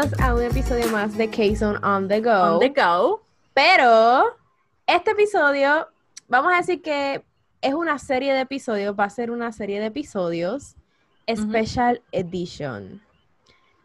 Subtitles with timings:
[0.00, 2.54] bienvenidos a un episodio más de K-Zone on the Go.
[2.54, 3.22] On the go.
[3.52, 4.36] Pero
[4.86, 5.88] este episodio,
[6.28, 7.24] vamos a decir que
[7.60, 10.76] es una serie de episodios, va a ser una serie de episodios
[11.28, 13.02] Special Edition.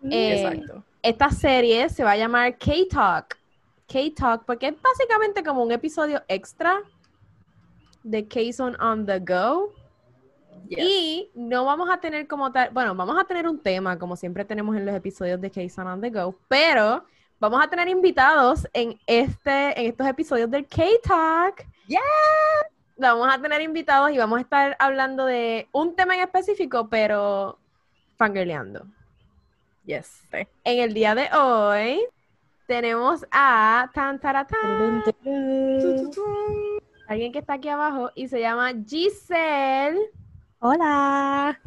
[0.04, 0.84] Eh, Exacto.
[1.02, 3.38] esta serie se va a llamar K-Talk.
[3.88, 6.82] K-Talk, porque es básicamente como un episodio extra
[8.04, 9.74] de K-Zone on the Go.
[10.68, 10.80] Yes.
[10.80, 14.46] Y no vamos a tener como tal, bueno, vamos a tener un tema, como siempre
[14.46, 17.06] tenemos en los episodios de K-Zone on the Go, pero
[17.40, 21.66] vamos a tener invitados en, este, en estos episodios del K-Talk.
[21.88, 22.00] Yeah.
[22.98, 27.60] Vamos a tener invitados y vamos a estar hablando de un tema en específico, pero
[28.18, 28.86] fangirleando.
[29.86, 30.22] Yes.
[30.32, 32.06] En el día de hoy
[32.68, 35.04] tenemos a tan, tara, tan,
[37.08, 40.00] alguien que está aquí abajo y se llama Giselle.
[40.66, 41.60] Hola.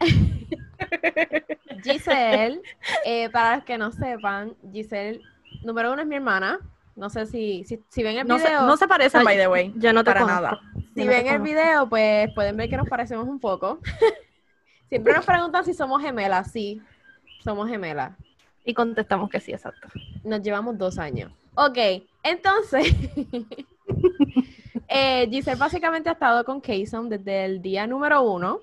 [1.84, 2.60] Giselle,
[3.04, 5.20] eh, para los que no sepan, Giselle,
[5.62, 6.58] número uno es mi hermana.
[6.96, 9.36] No sé si, si, si ven el No se, video, no se parecen, Ay, by
[9.36, 9.72] the way.
[9.76, 10.42] Yo no te para conozco.
[10.42, 10.60] nada.
[10.96, 13.78] si no ven el video, pues pueden ver que nos parecemos un poco.
[14.88, 16.50] Siempre nos preguntan si somos gemelas.
[16.50, 16.82] Sí,
[17.44, 18.14] somos gemelas.
[18.64, 19.86] Y contestamos que sí, exacto.
[20.24, 21.30] Nos llevamos dos años.
[21.54, 21.78] Ok,
[22.24, 22.96] entonces,
[24.90, 28.60] eh, Giselle básicamente ha estado con Kayson desde el día número uno.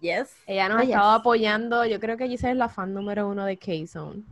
[0.00, 0.36] Yes.
[0.46, 1.20] Ella nos Oh, ha estado yes.
[1.20, 1.84] apoyando.
[1.86, 4.22] Yo creo que Giselle es la fan número uno de K-Zone.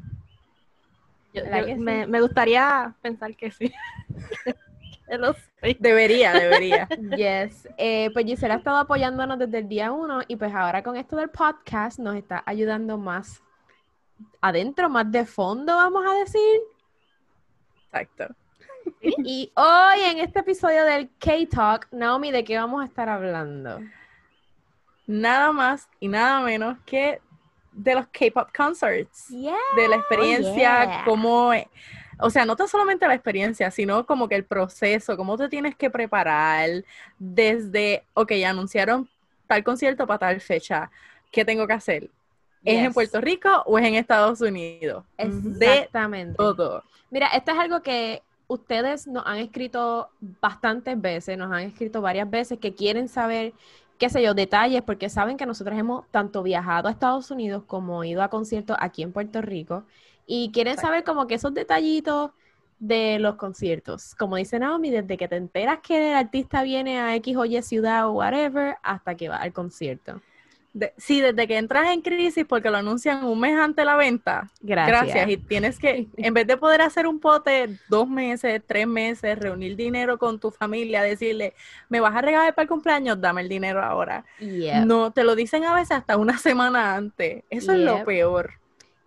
[1.33, 1.81] Yo- ¿Verdad yo- que sí?
[1.81, 3.73] me, me gustaría pensar que sí.
[5.78, 6.89] Debería, debería.
[7.17, 7.69] Yes.
[7.77, 11.17] Eh, pues Giselle ha estado apoyándonos desde el día uno y pues ahora con esto
[11.17, 13.43] del podcast nos está ayudando más
[14.41, 16.61] adentro, más de fondo, vamos a decir.
[17.87, 18.34] Exacto.
[19.00, 23.80] Y hoy en este episodio del K-Talk, Naomi, ¿de qué vamos a estar hablando?
[25.06, 27.20] Nada más y nada menos que
[27.72, 29.28] de los K-pop concerts.
[29.28, 29.56] Yeah.
[29.76, 31.04] De la experiencia, yeah.
[31.04, 31.53] cómo.
[32.20, 35.75] O sea, no tan solamente la experiencia, sino como que el proceso, cómo te tienes
[35.75, 36.84] que preparar
[37.19, 39.09] desde, ok, anunciaron
[39.47, 40.91] tal concierto para tal fecha.
[41.31, 42.10] ¿Qué tengo que hacer?
[42.64, 42.93] ¿Es en.
[42.93, 45.04] Puerto Rico o es en Estados Unidos?
[45.16, 46.37] De Exactamente.
[46.37, 46.84] todo.
[47.10, 52.28] Mira, esto es algo que ustedes nos han escrito bastantes veces, nos han escrito varias
[52.28, 53.52] veces que quieren saber,
[53.98, 58.04] qué sé yo, detalles, porque saben que nosotros hemos tanto viajado a Estados Unidos como
[58.04, 59.84] ido a conciertos aquí en Puerto Rico
[60.26, 60.88] y quieren Exacto.
[60.88, 62.30] saber como que esos detallitos
[62.78, 64.14] de los conciertos.
[64.16, 67.62] Como dice Naomi, desde que te enteras que el artista viene a X o Y
[67.62, 70.20] ciudad o whatever, hasta que va al concierto.
[70.75, 73.94] De- sí, desde que entras en crisis porque lo anuncian un mes antes de la
[73.97, 74.49] venta.
[74.62, 75.03] Gracias.
[75.03, 75.28] Gracias.
[75.28, 79.77] Y tienes que, en vez de poder hacer un pote dos meses, tres meses, reunir
[79.77, 81.53] dinero con tu familia, decirle,
[81.91, 84.25] me vas a regalar para el cumpleaños, dame el dinero ahora.
[84.41, 84.87] Yep.
[84.87, 87.44] No, te lo dicen a veces hasta una semana antes.
[87.50, 87.87] Eso es Yep.
[87.87, 88.53] lo peor.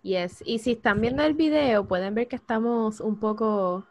[0.02, 3.84] Yes, y si están viendo el video, pueden ver que estamos un poco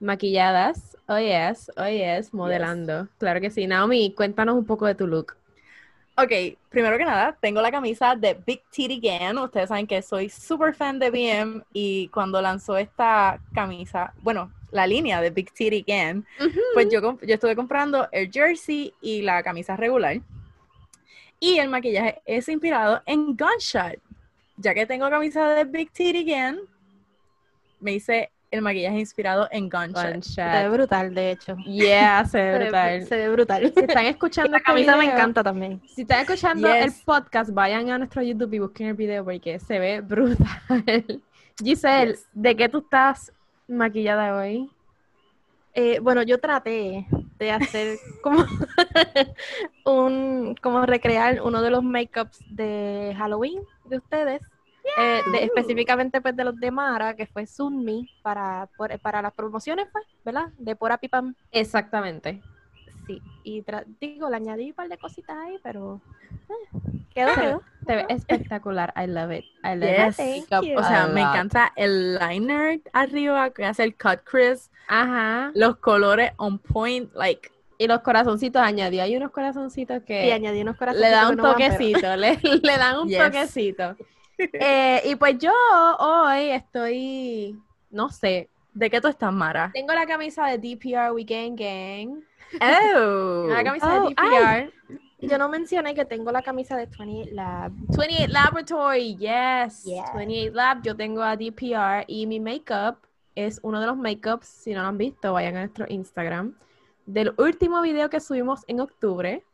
[0.00, 0.96] maquilladas.
[1.08, 3.08] Oh yes, oh yes, modelando.
[3.18, 3.66] Claro que sí.
[3.66, 5.36] Naomi, cuéntanos un poco de tu look.
[6.20, 6.32] Ok,
[6.68, 9.38] primero que nada, tengo la camisa de Big Titty Gan.
[9.38, 14.84] Ustedes saben que soy súper fan de BM y cuando lanzó esta camisa, bueno, la
[14.84, 16.26] línea de Big Titty Gan,
[16.74, 20.20] pues yo, yo estuve comprando el jersey y la camisa regular.
[21.38, 24.00] Y el maquillaje es inspirado en Gunshot.
[24.56, 26.58] Ya que tengo camisa de Big Titty Gan,
[27.78, 30.22] me hice el maquillaje inspirado en Gunshot.
[30.22, 31.56] Se ve brutal, de hecho.
[31.66, 33.06] Yeah, se ve brutal.
[33.06, 33.72] se ve brutal.
[33.74, 35.82] Si están escuchando la este camisa me video- encanta también.
[35.94, 36.84] Si están escuchando Yes.
[36.86, 40.42] el podcast, vayan a nuestro YouTube y busquen el video porque se ve brutal.
[41.62, 42.26] Giselle, Yes.
[42.32, 43.32] ¿de qué tú estás
[43.66, 44.70] maquillada hoy?
[45.74, 47.06] Eh, bueno, yo traté
[47.38, 48.44] de hacer como
[49.84, 54.42] un, como recrear uno de los makeups de Halloween de ustedes.
[54.96, 59.32] Eh, de- específicamente pues de los de Mara, que fue Sunmi para, por- para las
[59.32, 60.48] promociones, pues, ¿verdad?
[60.58, 61.34] De Pora Pipam.
[61.52, 62.40] Exactamente.
[63.06, 66.00] Sí, y tra- digo, le añadí un par de cositas ahí, pero
[66.30, 67.62] eh, quedó, Se ve- quedó.
[67.86, 68.92] Te ve espectacular.
[68.96, 69.44] I love it.
[69.64, 70.18] I love Yes.
[70.18, 70.48] it.
[70.48, 70.78] Thank you.
[70.78, 75.52] O sea, me encanta el liner arriba que hace el cut crease, Ajá.
[75.54, 79.02] los colores on point, like Y los corazoncitos añadió.
[79.04, 81.08] Hay unos corazoncitos Y que añadí unos corazones.
[81.08, 82.16] le dan un toquecito.
[82.16, 83.24] le, le dan un Yes.
[83.24, 83.96] toquecito.
[84.38, 85.52] Eh, y pues yo
[85.98, 87.58] hoy estoy,
[87.90, 89.70] no sé, ¿de qué tú estás, Mara?
[89.74, 92.20] tengo la camisa de DPR Weekend Gang.
[92.60, 94.72] Oh, La camisa Oh, de DPR.
[95.20, 97.72] Yo no mencioné que tengo la camisa de 28 Lab.
[97.72, 99.82] 28 Laboratory, yes.
[99.84, 100.12] Yeah.
[100.14, 102.98] 28 Lab, yo tengo a DPR y mi makeup
[103.34, 106.54] es uno de los makeups, si no lo han visto, vayan a nuestro Instagram,
[107.06, 109.44] del último video que subimos en octubre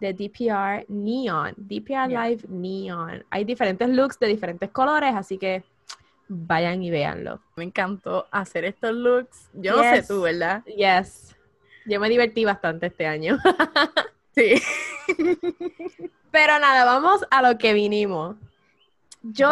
[0.00, 2.28] de DPR Neon, DPR Yeah.
[2.28, 3.24] Live Neon.
[3.30, 5.62] Hay diferentes looks de diferentes colores, así que
[6.28, 7.40] vayan y véanlo.
[7.56, 9.48] Me encantó hacer estos looks.
[9.54, 10.08] Yo no sé Yes.
[10.08, 10.64] tú, ¿verdad?
[10.64, 11.36] Yes.
[11.86, 13.38] Yo me divertí bastante este año.
[14.36, 14.60] Sí.
[16.32, 18.34] Pero nada, vamos a lo que vinimos.
[19.22, 19.48] Yo,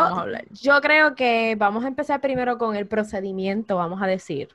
[0.61, 4.49] yo creo que vamos a empezar primero con el procedimiento, vamos a decir.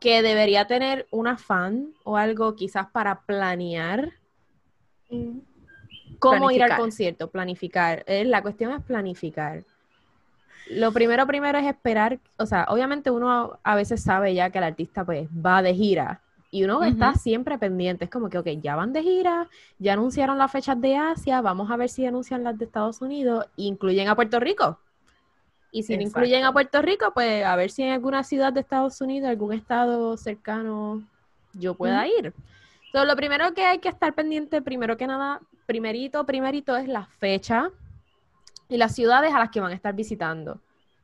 [0.00, 4.10] Que debería tener una fan o algo quizás para planear
[6.18, 8.04] cómo ir al concierto, planificar.
[8.06, 9.64] Eh, la cuestión es planificar.
[10.70, 14.64] Lo primero, primero es esperar, o sea, obviamente uno a veces sabe ya que el
[14.64, 16.20] artista pues va de gira
[16.52, 19.48] y uno está siempre pendiente, es como que, ok, ya van de gira,
[19.78, 23.46] ya anunciaron las fechas de Asia, vamos a ver si anuncian las de Estados Unidos,
[23.56, 24.78] e incluyen a Puerto Rico.
[25.72, 28.60] Y si no incluyen a Puerto Rico, pues a ver si en alguna ciudad de
[28.60, 31.02] Estados Unidos, algún estado cercano,
[31.52, 32.32] yo pueda ir.
[32.90, 37.06] Entonces, lo primero que hay que estar pendiente, primero que nada, primerito, primerito es la
[37.06, 37.70] fecha
[38.68, 40.60] y las ciudades a las que van a estar visitando.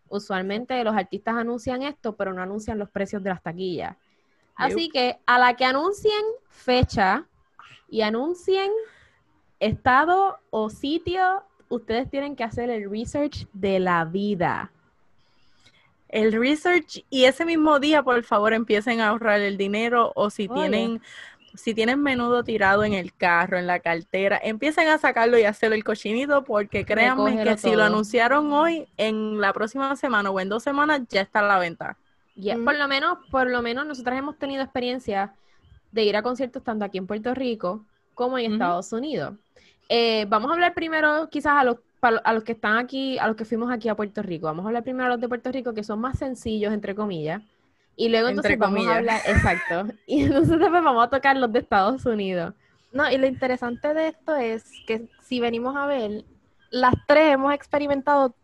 [0.09, 3.97] Usualmente los artistas anuncian esto, pero no anuncian los precios de las taquillas.
[4.56, 7.25] Así que a la que anuncien fecha
[7.88, 8.73] y anuncien
[9.61, 14.73] estado o sitio, ustedes tienen que hacer el research de la vida.
[16.09, 20.49] El research y ese mismo día, por favor, empiecen a ahorrar el dinero o si
[20.49, 20.55] Oye.
[20.55, 21.03] tienen
[21.56, 25.75] si tienen menudo tirado en el carro, en la cartera, empiecen a sacarlo y hacerlo
[25.75, 30.41] el cochinito porque créanme Recógelo que si lo anunciaron hoy, en la próxima semana o
[30.41, 31.97] en dos semanas ya está a la venta.
[32.35, 32.64] Ya, Mm.
[32.64, 35.35] Por lo menos, por lo menos nosotras hemos tenido experiencia
[35.93, 38.52] de ir a conciertos tanto aquí en Puerto Rico como en.
[38.52, 39.35] Estados Unidos.
[39.88, 43.37] Eh, vamos a hablar primero quizás a los, a los que están aquí, a los
[43.37, 44.47] que fuimos aquí a Puerto Rico.
[44.47, 47.43] Vamos a hablar primero a los de Puerto Rico que son más sencillos, entre comillas.
[47.97, 48.97] Y luego Entre entonces vamos a comillas.
[48.99, 49.95] hablar, exacto.
[50.07, 52.55] Y entonces después vamos a tocar los de Estados Unidos.
[52.93, 56.25] No, y lo interesante de esto es que si venimos a ver,
[56.71, 58.35] las tres hemos experimentado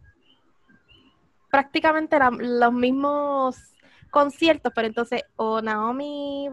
[1.51, 3.57] prácticamente la- los mismos
[4.11, 6.49] conciertos, pero entonces o Naomi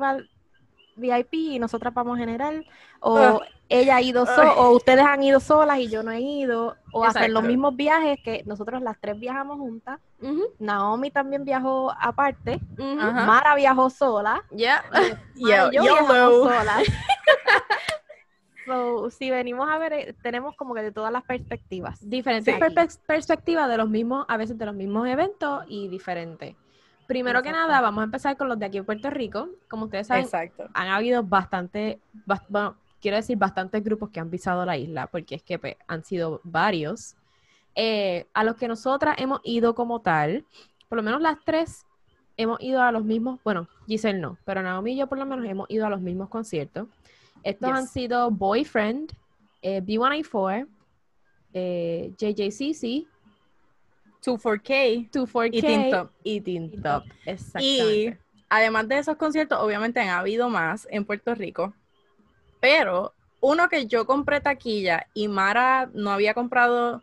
[1.00, 2.66] VIP y nosotras vamos general,
[3.00, 3.40] o Ah.
[3.70, 7.04] ella ha ido sola, o ustedes han ido solas y yo no he ido, o
[7.06, 10.00] hacen los mismos viajes que nosotros las tres viajamos juntas.
[10.60, 12.60] Naomi también viajó aparte.
[12.78, 14.44] Mara viajó sola.
[14.52, 14.84] Ya.
[14.92, 16.84] Mara y yo viajamos solas.
[18.66, 21.98] So, si venimos a ver, eh, tenemos como que de todas las perspectivas.
[22.08, 22.54] diferentes
[22.94, 23.00] Sí.
[23.08, 26.56] perspectivas de los mismos, a veces de los mismos eventos y diferentes.
[27.10, 29.50] Primero que nada, vamos a empezar con los de aquí en Puerto Rico.
[29.68, 30.68] Como ustedes saben, Exacto.
[30.76, 35.34] han habido bastante, bas- bueno, quiero decir bastantes grupos que han pisado la isla, porque
[35.34, 37.16] es que pues, han sido varios.
[37.74, 40.46] Eh, a los que nosotras hemos ido como tal,
[40.88, 41.88] por lo menos las tres
[42.38, 45.44] hemos ido a los mismos, bueno, Giselle no, pero Naomi y yo por lo menos
[45.48, 46.88] hemos ido a los mismos conciertos.
[47.42, 47.78] Estos Yes.
[47.80, 49.14] han sido Boyfriend,
[49.64, 50.68] eh, B1A4,
[51.54, 53.08] eh, JJCC,
[54.24, 55.10] 24K.
[55.12, 56.12] 24K Y Teen Top.
[56.24, 57.04] y Teen Top.
[57.04, 57.04] Top.
[57.26, 58.20] Y Exactamente.
[58.50, 61.74] además de esos conciertos, obviamente han habido más en Puerto Rico,
[62.60, 67.02] pero uno que yo compré taquilla y Mara no había comprado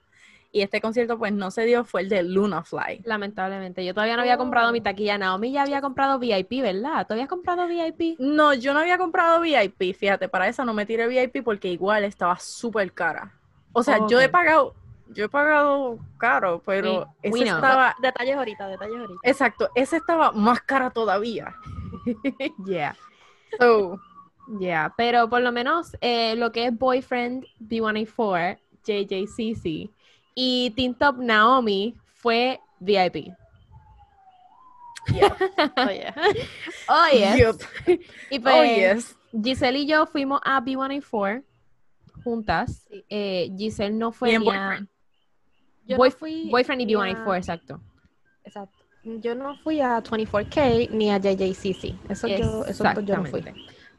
[0.53, 3.03] y este concierto pues no se dio fue el de Luna Fly.
[3.05, 4.73] Lamentablemente, yo todavía no había comprado Oh.
[4.73, 5.19] mi taquilla.
[5.19, 7.07] Naomi ya había comprado VIP, ¿verdad?
[7.07, 8.17] ¿Tú habías comprado VIP?
[8.19, 12.05] No, yo no había comprado VIP, fíjate, para eso no me tiré VIP porque igual
[12.05, 13.33] estaba súper cara.
[13.73, 14.75] O sea, yo he pagado,
[15.09, 19.21] yo he pagado caro, pero Sí, ese estaba, Detalles ahorita, detalles ahorita.
[19.23, 21.55] exacto, ese estaba más cara todavía.
[22.67, 22.97] Yeah,
[23.59, 23.99] So,
[24.61, 24.93] yeah.
[24.97, 29.91] Pero por lo menos eh, lo que es Boyfriend, B1A4, JJCC
[30.35, 33.33] y Teen Top Naomi fue VIP.
[35.87, 36.13] Oye.
[36.89, 37.59] Oh, yes.
[38.31, 39.17] Y pues, oh yes.
[39.43, 41.43] Giselle y yo fuimos a B1A4
[42.25, 42.85] juntas.
[42.89, 43.05] Sí.
[43.09, 44.89] Eh, Giselle no fue Y en ni a- Boyfriend.
[45.87, 47.81] Yo Boy- no fui Boyfriend y ni a- B1A4, exacto.
[48.45, 48.77] Exacto.
[49.05, 51.95] Yo no fui a 24K ni a JJCC.
[52.09, 53.43] Eso yo, eso yo no fui.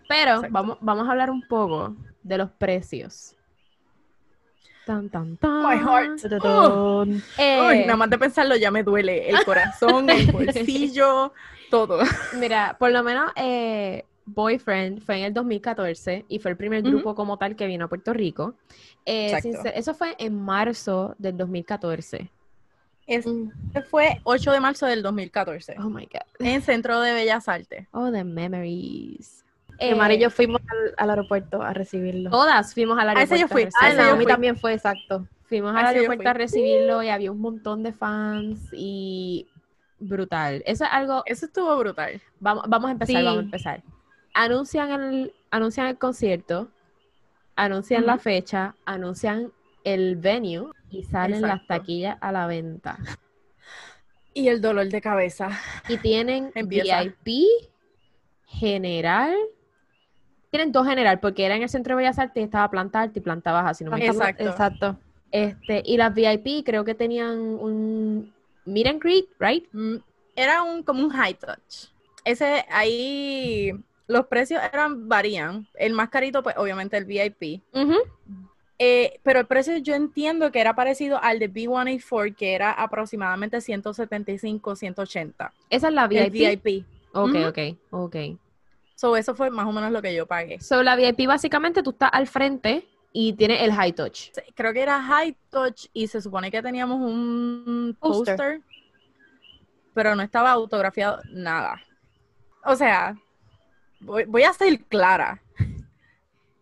[0.09, 0.47] Pero Exacto.
[0.51, 3.33] vamos, vamos a hablar un poco de los precios.
[4.85, 5.63] Tan, tan, tan.
[5.63, 6.19] My heart.
[7.37, 11.33] Eh, Uy, nada más de pensarlo ya me duele el corazón, el bolsillo,
[11.69, 11.99] todo.
[12.39, 17.15] Mira, por lo menos eh, Boyfriend fue en el 2014 y fue el primer grupo
[17.15, 18.55] como tal que vino a Puerto Rico.
[19.05, 22.29] Eh, sincer- eso fue en marzo del 2014.
[23.07, 23.51] Este Mm.
[23.89, 26.45] fue 8 de marzo del 2014 Oh my God.
[26.45, 27.87] en Centro de Bellas Artes.
[27.93, 29.45] Oh, the memories.
[29.79, 32.29] Que Mara y Eh, yo fuimos al, al aeropuerto a recibirlo.
[32.31, 33.69] Todas fuimos al A ese aeropuerto.
[33.69, 33.87] yo fui.
[33.87, 34.25] a ah, ese yo fui.
[34.25, 35.25] también fue, exacto.
[35.43, 39.47] Fuimos al aeropuerto a recibirlo y había un montón de fans y
[39.99, 40.61] brutal.
[40.65, 42.19] Eso es algo, Eso estuvo brutal.
[42.41, 43.23] vamos, vamos a empezar, Sí.
[43.23, 43.83] vamos a empezar.
[44.39, 46.69] Anuncian el, anuncian el concierto,
[47.55, 49.51] anuncian la fecha, anuncian
[49.83, 52.99] el venue y salen las taquillas a la venta.
[54.35, 55.49] Y el dolor de cabeza.
[55.89, 57.01] Y tienen Empieza.
[57.01, 57.47] VIP,
[58.45, 59.35] general.
[60.51, 63.17] Tienen dos general, porque era en el Centro de Bellas Artes y estaba planta alta
[63.17, 64.23] y planta baja, si no me equivoco.
[64.23, 64.43] Exacto.
[64.43, 64.99] Exacto.
[65.31, 68.31] Este, y las VIP creo que tenían un
[68.65, 69.67] meet and greet, right?
[69.73, 69.95] Mm,
[70.35, 71.89] Era un como un high touch.
[72.23, 73.73] Ese ahí
[74.07, 75.67] los precios eran varían.
[75.75, 77.61] El más carito, pues obviamente el VIP.
[78.79, 83.59] Eh, pero el precio yo entiendo que era parecido al de B184, que era aproximadamente
[83.59, 85.53] 175, 180.
[85.69, 86.63] Esa es la El VIP.
[86.63, 86.85] VIP.
[87.13, 87.59] Ok, ok,
[87.89, 88.15] ok.
[88.95, 90.59] So, eso fue más o menos lo que yo pagué.
[90.59, 94.29] So, la VIP básicamente tú estás al frente y tienes el high touch.
[94.55, 98.61] Creo que era high touch y se supone que teníamos un póster,
[99.93, 101.81] pero no estaba autografiado nada.
[102.63, 103.17] O sea,
[103.99, 105.41] voy, voy a ser clara.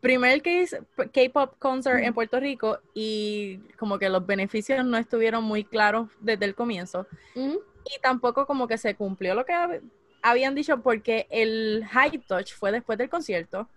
[0.02, 6.10] Primer K-pop concert en Puerto Rico y como que los beneficios no estuvieron muy claros
[6.20, 7.08] desde el comienzo.
[7.36, 9.82] Y tampoco como que se cumplió lo que hab-
[10.22, 13.68] habían dicho porque el high touch fue después del concierto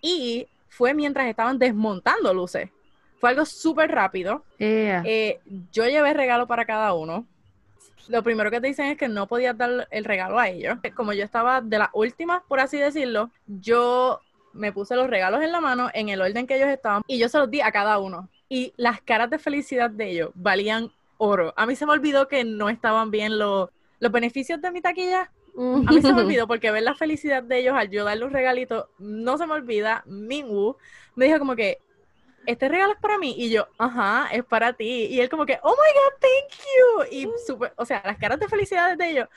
[0.00, 2.70] y fue mientras estaban desmontando luces.
[3.18, 4.44] Fue algo súper rápido.
[4.58, 5.02] Yeah.
[5.04, 5.40] Eh,
[5.72, 7.26] yo llevé regalo para cada uno.
[8.08, 10.78] Lo primero que te dicen es que no podías dar el regalo a ellos.
[10.94, 14.20] Como yo estaba de las últimas, por así decirlo, yo
[14.52, 17.28] me puse los regalos en la mano en el orden que ellos estaban y yo
[17.28, 18.28] se los di a cada uno.
[18.48, 21.52] Y las caras de felicidad de ellos valían oro.
[21.56, 25.30] A mí se me olvidó que no estaban bien los, los beneficios de mi taquilla.
[25.58, 28.32] A mí se me olvidó porque ver la felicidad de ellos al yo darle un
[28.32, 30.02] regalito, no se me olvida.
[30.06, 30.76] Minwoo
[31.14, 31.78] me dijo como que,
[32.46, 33.34] este regalo es para mí.
[33.36, 35.06] Y yo, ajá, es para ti.
[35.10, 37.16] Y él como que, oh my God, thank you.
[37.18, 39.28] Y súper, o sea, las caras de felicidad de ellos.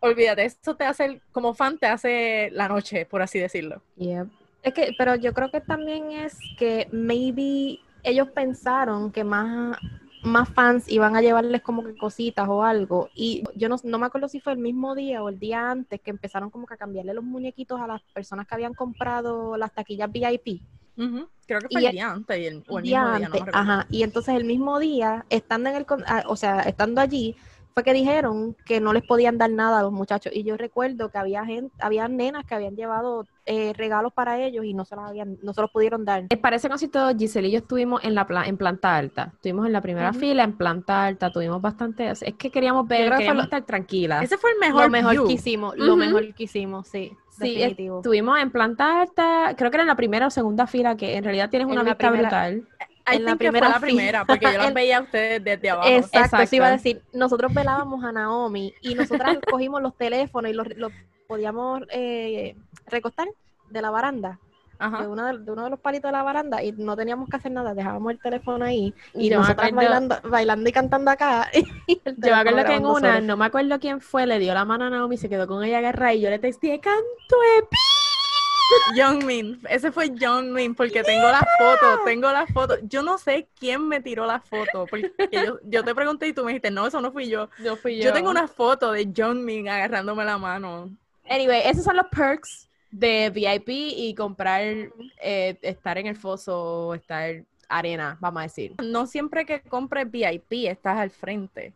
[0.00, 3.82] Olvídate, eso te hace, como fan, te hace la noche, por así decirlo.
[3.96, 4.28] Yep.
[4.62, 9.78] Es que, pero yo creo que también es que maybe ellos pensaron que más,
[10.22, 13.08] más fans iban a llevarles como que cositas o algo.
[13.14, 16.00] Y yo no, no me acuerdo si fue el mismo día o el día antes
[16.00, 19.72] que empezaron como que a cambiarle los muñequitos a las personas que habían comprado las
[19.72, 20.62] taquillas VIP.
[20.96, 23.28] Creo que fue Y el el- día antes y el, o el día mismo día,
[23.28, 23.86] no antes, ajá.
[23.90, 27.36] Y entonces el mismo día, estando en el, con- ah, o sea, estando allí,
[27.72, 30.32] fue que dijeron que no les podían dar nada a los muchachos.
[30.34, 34.64] Y yo recuerdo que había gente, había nenas que habían llevado eh, regalos para ellos
[34.64, 36.24] y no se los habían, no se los pudieron dar.
[36.30, 39.30] Eh, Para ese concierto, Giselle y yo estuvimos en la pla- en planta alta.
[39.34, 41.30] Estuvimos en la primera fila, en planta alta.
[41.30, 42.08] Tuvimos bastante.
[42.10, 44.24] Es que queríamos ver, queríamos lo- estar tranquilas.
[44.24, 45.26] Ese fue el mejor, lo mejor view.
[45.26, 47.98] que hicimos, lo mejor que hicimos, sí, Sí, definitivo.
[47.98, 51.24] Estuvimos en planta alta, creo que era en la primera o segunda fila, que en
[51.24, 52.68] realidad tienes En una vista primera- brutal.
[53.08, 55.44] I en la think que fue primera la primera, porque yo las veía a ustedes
[55.44, 55.88] desde abajo.
[55.88, 56.42] Exacto, Exacto.
[56.42, 60.66] eso iba a decir, nosotros velábamos a Naomi y nosotras cogimos los teléfonos y los,
[60.76, 60.92] los
[61.28, 62.56] podíamos eh,
[62.88, 63.28] recostar
[63.70, 64.40] de la baranda,
[64.78, 64.98] Ajá.
[64.98, 67.74] de, de uno de los palitos de la baranda y no teníamos que hacer nada,
[67.74, 71.50] dejábamos el teléfono ahí y Yo nosotras acuerdo- bailando, bailando y cantando acá.
[71.86, 73.26] y Yo me acuerdo que en una, solo.
[73.26, 75.78] no me acuerdo quién fue, le dio la mano a Naomi, se quedó con ella
[75.78, 77.76] agarrada y yo le texté, canto epi.
[78.96, 82.76] Jungmin, ese fue Jungmin, porque tengo la foto, tengo la foto.
[82.82, 86.42] Yo no sé quién me tiró la foto, porque yo, yo te pregunté y tú
[86.44, 87.48] me dijiste, no, eso no fui yo.
[87.58, 90.90] No fui Yo, tengo una foto de Jungmin agarrándome la mano.
[91.28, 92.68] Anyway, esos son los perks
[92.98, 94.62] de VIP y comprar,
[95.20, 98.74] eh, estar en el foso estar arena, vamos a decir.
[98.82, 101.74] No siempre que compres VIP estás al frente,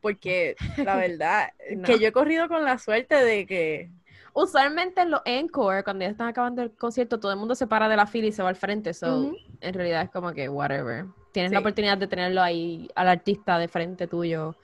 [0.00, 1.86] porque la verdad, No.
[1.86, 3.90] que yo he corrido con la suerte de que...
[4.32, 7.88] Usualmente en los encore, cuando ya están acabando el concierto, todo el mundo se para
[7.88, 8.94] de la fila y se va al frente.
[8.94, 11.06] So, en realidad es como que whatever.
[11.32, 11.54] Tienes Sí.
[11.54, 14.54] la oportunidad de tenerlo ahí al artista de frente tuyo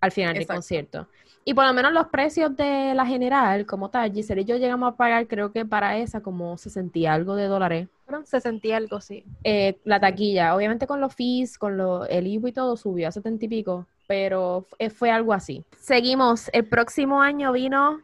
[0.00, 1.08] al final del concierto.
[1.44, 4.92] Y por lo menos los precios de la general, como tal, Giselle y yo llegamos
[4.92, 7.88] a pagar, creo que para esa, como 60 y algo de dólares.
[8.04, 9.24] Fueron 60 y algo, sí.
[9.42, 13.12] Eh, la taquilla, obviamente con los fees, con lo, el IVA y todo, subió a
[13.12, 15.64] 70 y pico, pero fue, fue algo así.
[15.78, 18.00] Seguimos, el próximo año vino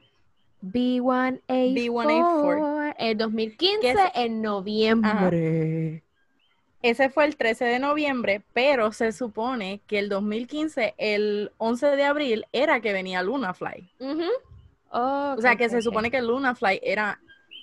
[0.62, 2.94] B1A4, B1A4.
[2.98, 3.98] el 2015, ¿Qué es?
[4.14, 6.02] en noviembre.
[6.82, 12.04] Ese fue el 13 de noviembre, pero se supone que el 2015, el 11 de
[12.04, 13.90] abril, era que venía Luna Fly.
[13.98, 14.24] Ujú.
[14.90, 17.18] O sea, que se supone que Luna Fly era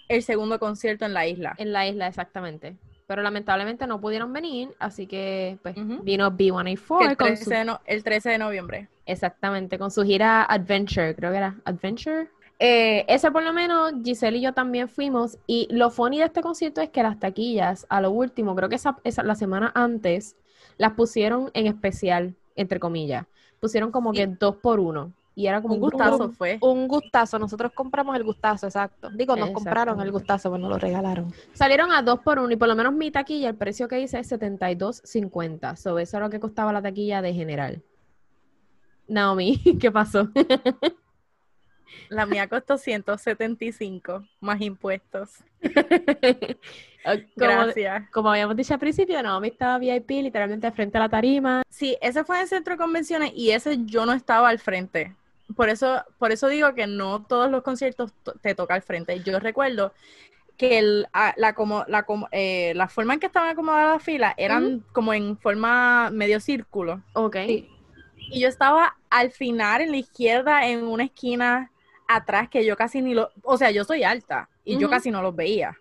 [0.10, 1.56] el segundo concierto en la isla.
[1.58, 2.76] En la isla, exactamente.
[3.08, 7.50] Pero lamentablemente no pudieron venir, así que pues vino Que B1A4 el, con 13 su-
[7.52, 8.88] de no- el 13 de noviembre.
[9.06, 12.28] exactamente, con su gira Adventure, creo que era Adventure.
[12.66, 16.40] Eh, ese por lo menos Giselle y yo también fuimos y lo funny de este
[16.42, 20.38] concierto es que las taquillas a lo último, creo que esa, esa- la semana antes
[20.78, 23.26] las pusieron en especial, entre comillas.
[23.60, 24.20] Pusieron como Sí.
[24.20, 26.58] que dos por uno y era como Un un gustazo fue.
[26.62, 29.10] Un gustazo, nosotros compramos el gustazo, exacto.
[29.10, 31.34] Digo, nos compraron el gustazo, pero nos lo regalaron.
[31.52, 34.20] Salieron a dos por uno y por lo menos mi taquilla, el precio que hice
[34.20, 35.76] es 72.50.
[35.76, 37.84] So, eso es lo que costaba la taquilla de general.
[39.10, 40.30] Naomi, ¿qué pasó?
[42.10, 45.30] La mía costó 175 más impuestos.
[47.04, 48.10] como, Gracias.
[48.12, 51.64] como habíamos dicho al principio, Naomi estaba VIP literalmente frente a la tarima.
[51.70, 55.16] Sí, ese fue en el centro de convenciones y ese yo no estaba al frente.
[55.56, 59.20] Por eso, por eso digo que no todos los conciertos to- te toca al frente.
[59.22, 59.94] Yo recuerdo
[60.58, 64.04] que el- a- la, como, la, como- eh, la forma en que estaban acomodadas las
[64.04, 67.02] filas eran como en forma medio círculo.
[67.14, 67.38] Ok.
[67.46, 67.70] Sí.
[68.32, 71.70] Y yo estaba al final en la izquierda en una esquina
[72.16, 75.22] atrás que yo casi ni lo, o sea, yo soy alta y yo casi no
[75.22, 75.78] los veía.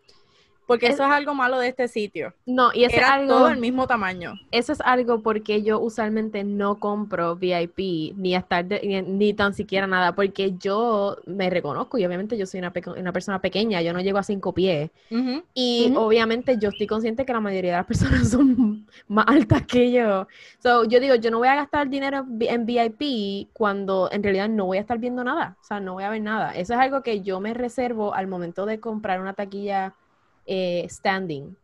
[0.67, 2.33] Porque Es- eso es algo malo de este sitio.
[2.47, 4.35] No, y eso es algo, todo el mismo tamaño.
[4.51, 9.55] eso es algo porque yo usualmente no compro VIP ni estar de- ni, ni tan
[9.55, 13.83] siquiera nada, porque yo me reconozco y obviamente yo soy una, peco- una persona pequeña,
[13.83, 14.91] yo no llego a cinco pies.
[15.55, 19.93] Y obviamente yo estoy consciente que la mayoría de las personas son más altas que
[19.93, 20.27] yo.
[20.63, 24.65] So, yo digo, yo no voy a gastar dinero en VIP cuando en realidad no
[24.67, 25.57] voy a estar viendo nada.
[25.61, 26.53] O sea, no voy a ver nada.
[26.53, 29.95] Eso es algo que yo me reservo al momento de comprar una taquilla
[30.47, 31.57] eh, standing.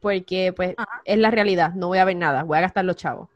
[0.00, 1.02] Porque pues Ajá.
[1.04, 3.28] es la realidad, no voy a ver nada, voy a gastar los chavos.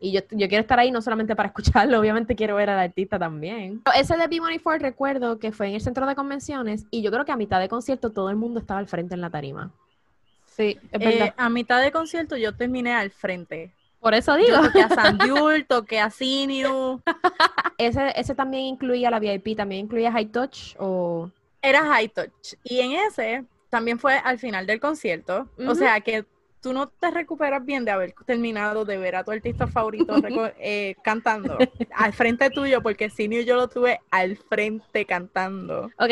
[0.00, 3.18] Y yo, yo quiero estar ahí no solamente para escucharlo, obviamente quiero ver al artista
[3.18, 3.80] también.
[3.96, 7.32] Ese de B-Money recuerdo que fue en el centro de convenciones y yo creo que
[7.32, 9.70] a mitad de concierto todo el mundo estaba al frente en la tarima.
[10.46, 11.34] Sí, es Eh, verdad.
[11.36, 13.72] a mitad de concierto yo terminé al frente.
[14.00, 17.00] Por eso digo, Yo toqué a Sandyul, toqué a Siniu.
[17.78, 21.30] ese, ese también incluía la VIP, también incluía High Touch o...
[21.62, 22.54] Era High Touch.
[22.62, 25.48] Y en ese también fue al final del concierto.
[25.66, 26.24] O sea que
[26.60, 30.14] tú no te recuperas bien de haber terminado de ver a tu artista favorito
[30.58, 31.56] eh, cantando
[31.94, 35.90] al frente tuyo, porque Siniu yo lo tuve al frente cantando.
[35.98, 36.10] Ok,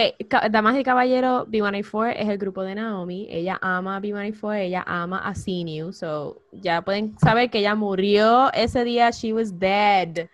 [0.50, 3.26] damas y caballeros, B1A4 es el grupo de Naomi.
[3.30, 5.92] Ella ama a B1A4, ella ama a CNew.
[5.92, 10.28] So, ya pueden saber que ella murió ese día, she was dead.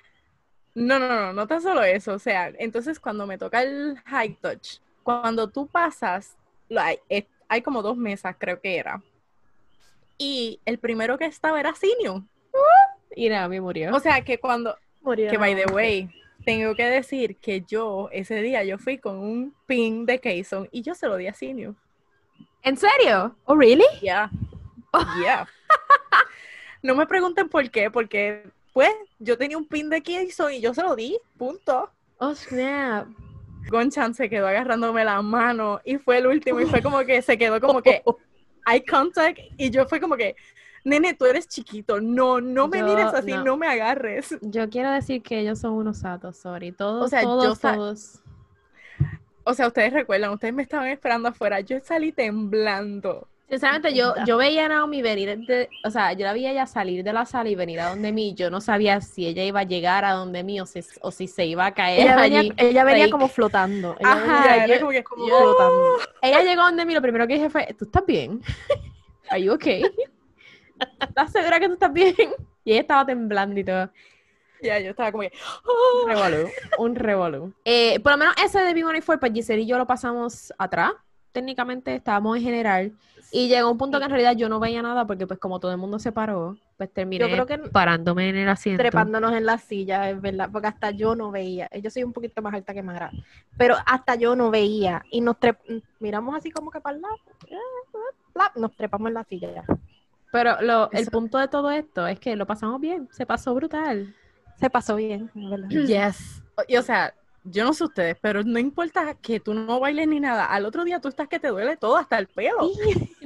[0.75, 2.15] No, no, no, no tan solo eso.
[2.15, 6.37] O sea, entonces cuando me toca el high touch, cuando tú pasas,
[6.81, 9.03] hay, es- hay como dos mesas, creo que era.
[10.19, 12.25] Y el primero que estaba era Siniu.
[13.15, 13.95] Y Naomi murió.
[13.95, 16.09] O sea, que cuando, Murió que by the way,
[16.45, 20.83] tengo que decir que yo ese día yo fui con un pin de Kayson y
[20.83, 21.75] yo se lo di a Siniu.
[22.63, 23.37] ¿En serio?
[23.45, 23.85] Oh, really?
[24.01, 24.31] Yeah.
[25.21, 25.47] Yeah.
[26.83, 30.73] no me pregunten por qué, porque pues yo tenía un pin de Kayson y yo
[30.73, 31.91] se lo di, punto.
[32.19, 33.09] Oh, snap.
[33.69, 37.39] Gonchan se quedó agarrándome la mano y fue el último y fue como que se
[37.39, 38.03] quedó como que
[38.67, 40.37] eye contact y yo fue como que,
[40.85, 43.45] nene, tú eres chiquito, no, no me Yo- mires así, no.
[43.45, 43.57] no.
[43.57, 44.37] me agarres.
[44.43, 46.73] Yo quiero decir que ellos son unos satos, sorry.
[46.73, 48.19] Todos, O sea, yo todos, todos.
[49.45, 53.29] O sea, ustedes recuerdan, ustedes me estaban esperando afuera, yo salí temblando.
[53.53, 57.05] Sinceramente, yo, yo veía a Naomi venir, de- o sea, yo la veía ella salir
[57.05, 58.33] de la sala y venir a donde mí.
[58.35, 61.29] Yo no sabía si ella iba a llegar a donde mí o si, o si
[61.29, 62.35] se iba a caer Ella allí.
[62.49, 63.95] venía, ella venía como flotando.
[64.01, 65.97] Ella Ajá, venía yo- como que, como yo- flotando.
[66.23, 68.41] Ella llegó donde mí, lo primero que dije fue, ¿tú estás bien?
[69.29, 69.83] ¿Are you okay?
[70.99, 72.15] ¿Estás segura que tú estás bien?
[72.65, 73.91] Y ella estaba temblando y todo.
[74.63, 75.33] ya, yo estaba como que,
[76.03, 77.53] Un revolú, un revolú.
[77.67, 80.93] Eh, por lo menos ese de B1A4, pues Giselle y yo lo pasamos atrás.
[81.33, 82.93] Técnicamente estábamos en general.
[83.35, 85.71] Y llegó un punto que en realidad yo no veía nada porque pues como todo
[85.73, 88.83] el mundo se paró, pues terminé Yo creo que parándome en el asiento.
[88.83, 91.71] trepándonos en la silla, es verdad, porque hasta yo no veía.
[91.83, 93.11] Yo soy un poquito más alta que Mara,
[93.57, 95.03] pero hasta yo no veía.
[95.11, 97.15] Y nos trep- miramos así como que para el lado,
[97.49, 97.57] eh,
[98.35, 99.65] plap, nos trepamos en la silla ya.
[100.31, 103.55] Pero lo, el Eso- punto de todo esto es que lo pasamos bien, se pasó
[103.55, 104.15] brutal.
[104.61, 105.69] Se pasó bien, es verdad.
[105.87, 106.43] yes.
[106.69, 107.15] Y o sea,
[107.45, 110.85] yo no sé ustedes, pero no importa que tú no bailes ni nada, al otro
[110.85, 112.71] día tú estás que te duele todo, hasta el pelo.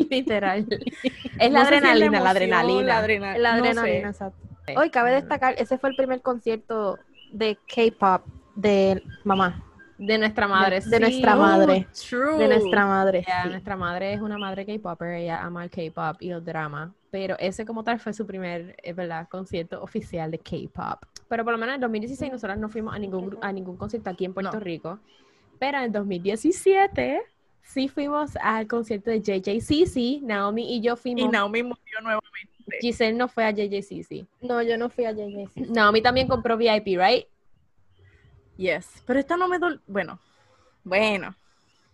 [0.10, 0.66] Literal.
[1.40, 2.82] es la No sé si es adrenalina, la emoción, adrenalina.
[2.82, 3.70] La, adrena- La no sé.
[3.70, 4.38] adrenalina, exacto.
[4.76, 6.98] Hoy cabe destacar, ese fue el primer concierto
[7.32, 9.62] de K-pop de mamá,
[9.98, 10.80] De nuestra madre.
[10.80, 11.86] de nuestra madre.
[12.08, 12.36] True.
[12.38, 13.24] de nuestra madre.
[13.24, 13.48] Sí.
[13.48, 17.64] Nuestra madre es una madre K-popper, ella ama el K-pop y los dramas, pero ese
[17.64, 21.04] como tal fue su primer, es verdad, concierto oficial de K-pop.
[21.28, 24.10] Pero por lo menos en el 2016 nosotros no fuimos a ningún, a ningún concierto
[24.10, 24.60] aquí en Puerto No.
[24.60, 24.98] Rico,
[25.60, 27.22] pero en el 2017
[27.66, 32.52] sí fuimos al concierto de JJCC, Naomi y yo Y fuimos, Naomi murió nuevamente.
[32.80, 34.26] Giselle no fue a JJCC.
[34.40, 35.68] No, yo no fui a JJC.
[35.68, 37.26] Naomi también compró VIP, ¿right?
[38.56, 39.02] Yes.
[39.06, 39.82] Pero esta no me dol...
[39.86, 40.18] Bueno.
[40.82, 41.36] Bueno.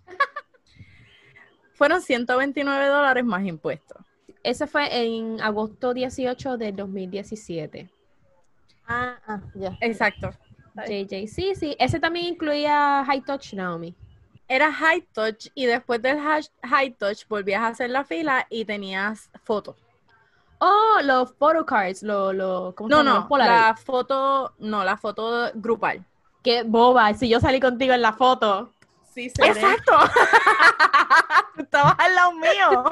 [1.74, 3.98] Fueron 129 dólares más impuestos.
[4.42, 7.90] Ese fue en agosto 18 del 2017.
[8.86, 9.76] Ah, ah, ya.
[9.80, 10.30] Exacto.
[10.74, 13.94] JJCC, ese también incluía High Touch, Naomi.
[14.52, 18.64] Era high touch y después del hash- high touch volvías a hacer la fila y
[18.64, 19.76] tenías fotos.
[20.60, 23.26] Oh, los photocards, los, los, ¿cómo se No, llama?
[23.30, 26.04] no, la foto, no, la foto grupal.
[26.42, 28.70] Qué boba, si yo salí contigo en la foto.
[29.12, 29.92] Sí, Exacto.
[31.56, 32.84] Tú estabas al lado mío.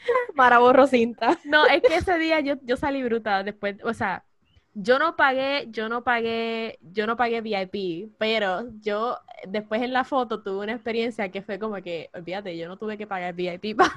[0.36, 1.38] Para borro cinta.
[1.44, 4.24] No, es que ese día yo, yo salí bruta después, o sea,
[4.74, 10.04] yo no pagué, yo no pagué, yo no pagué VIP, pero yo después en la
[10.04, 13.74] foto tuve una experiencia que fue como que, olvídate, yo no tuve que pagar VIP
[13.76, 13.92] para.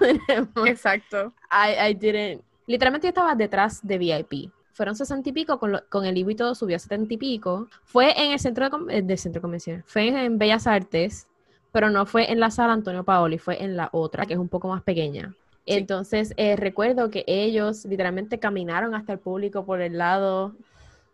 [0.64, 1.34] Exacto.
[1.52, 2.44] I, I didn't.
[2.68, 4.52] Literalmente yo estaba detrás de VIP.
[4.74, 7.18] Fueron sesenta y pico, con, lo- con el IBU y todo subió a setenta y
[7.18, 7.68] pico.
[7.84, 11.28] Fue en el centro de, eh, del centro de convenciones, fue en, en Bellas Artes,
[11.72, 14.50] pero no fue en la sala Antonio Paoli, fue en la otra, que es un
[14.50, 15.34] poco más pequeña.
[15.66, 20.56] Entonces, eh, recuerdo que ellos literalmente caminaron hasta el público por el lado.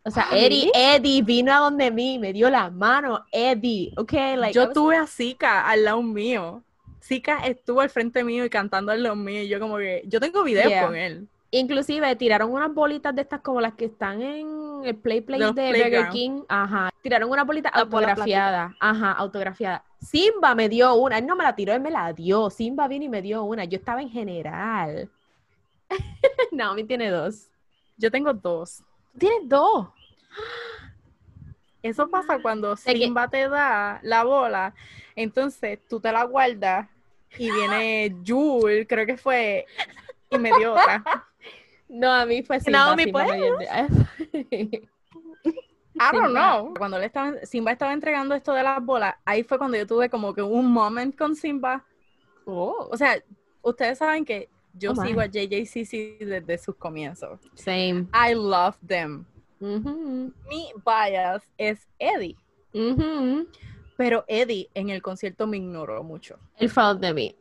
[0.03, 0.45] O sea, Ay.
[0.45, 4.73] Eddie, Eddie vino a donde mí, me dio la mano, Eddie, ok, like, Yo was-
[4.73, 6.63] tuve a Zika al lado mío.
[7.03, 9.41] Zika estuvo al frente mío y cantando al lado mío.
[9.43, 10.85] Y yo como que, yo tengo videos Yeah.
[10.85, 11.27] con él.
[11.53, 15.67] Inclusive tiraron unas bolitas de estas como las que están en el Play los de
[15.67, 16.09] Burger.
[16.09, 16.43] King.
[16.47, 16.89] Ajá.
[17.01, 18.75] Tiraron una bolita bolas autografiada.
[18.79, 19.83] Ajá, autografiada.
[19.99, 21.17] Simba me dio una.
[21.17, 22.49] Él no me la tiró, él me la dio.
[22.49, 23.65] Simba vino y me dio una.
[23.65, 25.09] Yo estaba en general.
[26.51, 27.49] Naomi tiene dos.
[27.97, 28.81] Yo tengo dos.
[29.17, 29.89] Tienes dos.
[31.83, 34.73] Eso pasa cuando que- Simba te da la bola,
[35.15, 36.87] entonces tú te la guardas
[37.37, 39.65] y viene Jul, creo que fue,
[40.29, 41.03] y me dio otra.
[41.91, 42.79] No, a mí fue Simba.
[42.85, 43.69] Naomi, Simba pues.
[44.41, 44.89] el-
[45.93, 46.73] I don't know.
[46.77, 50.09] Cuando le estaban, Simba estaba entregando esto de las bolas, ahí fue cuando yo tuve
[50.09, 51.85] como que un moment con Simba.
[52.45, 53.21] Oh, O sea,
[53.61, 57.39] ustedes saben que yo Oh, sigo a JJCC desde sus comienzos.
[57.55, 58.07] same.
[58.13, 59.25] I love them.
[59.59, 62.35] Ujú, Mi bias es Eddie,
[63.95, 66.39] pero Eddie en el concierto me ignoró mucho.
[66.57, 67.35] El fault de mí.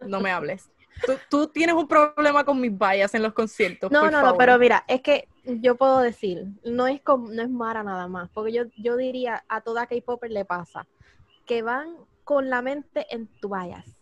[0.00, 0.68] No me hables.
[1.06, 3.90] Tú, tú tienes un problema con mis bias en los conciertos.
[3.90, 7.50] No, por no, no, pero mira, es que yo puedo decir, no es no es
[7.50, 10.86] Mara nada más, porque yo, yo diría a toda K-Popper le pasa,
[11.46, 13.96] que van con la mente en tu bias.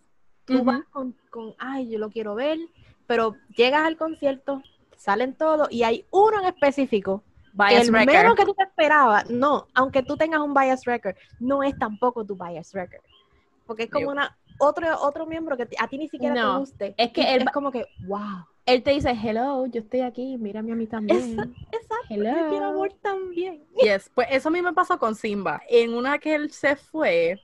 [0.45, 2.59] Tú vas con, con, ay, yo lo quiero ver,
[3.07, 4.63] pero llegas al concierto,
[4.97, 8.15] salen todos y hay uno en específico Bias el wrecker.
[8.15, 12.25] menos que tú te esperabas, no, aunque tú tengas un bias record, no es tampoco
[12.25, 13.03] tu bias record.
[13.67, 16.95] Porque es como una otro otro miembro que a ti ni siquiera No, te guste.
[16.97, 18.47] es que él es como que, wow.
[18.67, 21.39] Él te dice, hello, yo estoy aquí, mírame a mí también.
[21.73, 22.31] Exacto, Hello.
[22.37, 23.65] yo quiero amor también.
[23.83, 25.63] Yes, pues eso a mí me pasó con Simba.
[25.71, 27.41] En una que él se fue,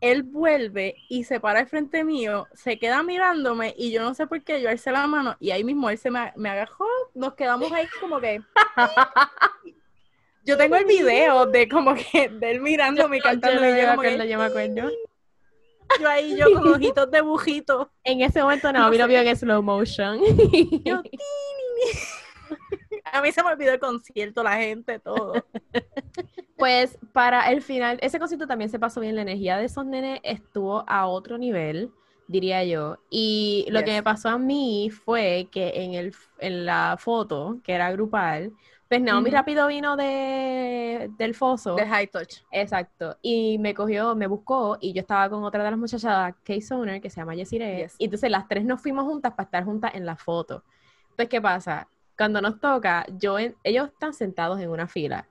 [0.00, 4.26] él vuelve y se para al frente mío, se queda mirándome y yo no sé
[4.26, 7.34] por qué yo alcé la mano y ahí mismo él se me, me agajó, nos
[7.34, 8.40] quedamos ahí como que...
[10.46, 13.86] Yo tengo el video de como que de él mirándome y cantando yo, y yo
[13.86, 14.90] me acuerdo, yo me acuerdo.
[16.00, 17.90] Yo ahí yo con ojitos de bujito.
[18.02, 20.20] En ese momento Naomi lo vio en slow motion.
[20.84, 21.02] Yo,
[23.12, 25.34] A mí se me olvidó el concierto, la gente, todo.
[26.56, 29.16] Pues para el final, ese concierto también se pasó bien.
[29.16, 31.90] La energía de esos nenes estuvo a otro nivel,
[32.26, 32.98] diría yo.
[33.10, 37.72] Y lo que me pasó a mí fue que en, el, en la foto, que
[37.72, 38.52] era grupal,
[38.98, 41.74] pues Naomi rápido vino de, del foso.
[41.74, 42.36] De high touch.
[42.50, 43.16] Exacto.
[43.22, 47.00] Y me cogió, me buscó y yo estaba con otra de las muchachas, Kay Soner,
[47.00, 47.76] que se llama Yesire.
[47.82, 47.96] Yes.
[47.98, 50.62] Y entonces las tres nos fuimos juntas para estar juntas en la foto.
[51.16, 51.88] Pues, ¿qué pasa?
[52.16, 55.26] Cuando nos toca, yo en- ellos están sentados en una fila.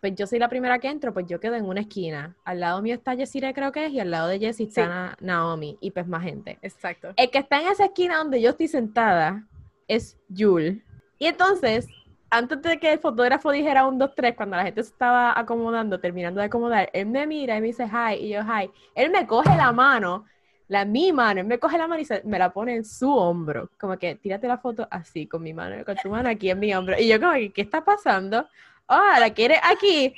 [0.00, 2.34] Pues yo soy la primera que entro, pues yo quedo en una esquina.
[2.44, 4.88] Al lado mío está Yesire, creo que es, y al lado de Jessie está Sí.
[4.88, 6.58] Na- Naomi, y pues más gente.
[6.62, 7.12] Exacto.
[7.16, 9.46] El que está en esa esquina donde yo estoy sentada
[9.86, 10.82] es Yul.
[11.18, 11.86] Y entonces,
[12.32, 16.00] antes de que el fotógrafo dijera un, dos, tres, cuando la gente se estaba acomodando,
[16.00, 18.70] terminando de acomodar, él me mira y me dice hi, y yo hi.
[18.94, 20.24] Él me coge la mano,
[20.66, 23.68] la mi mano, él me coge la mano y me la pone en su hombro.
[23.78, 26.74] Como que tírate la foto así, con mi mano, con tu mano aquí en mi
[26.74, 26.98] hombro.
[26.98, 28.48] Y yo como que, ¿qué está pasando?
[28.88, 30.14] Ah, ¿la quieres aquí?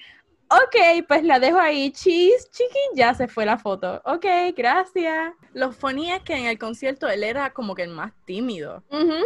[0.48, 1.90] Ok, pues la dejo ahí.
[1.90, 4.00] Cheese, chicken, ya se fue la foto.
[4.04, 4.24] Ok,
[4.56, 5.34] gracias.
[5.54, 8.82] Lo funny es que en el concierto él era como que el más tímido.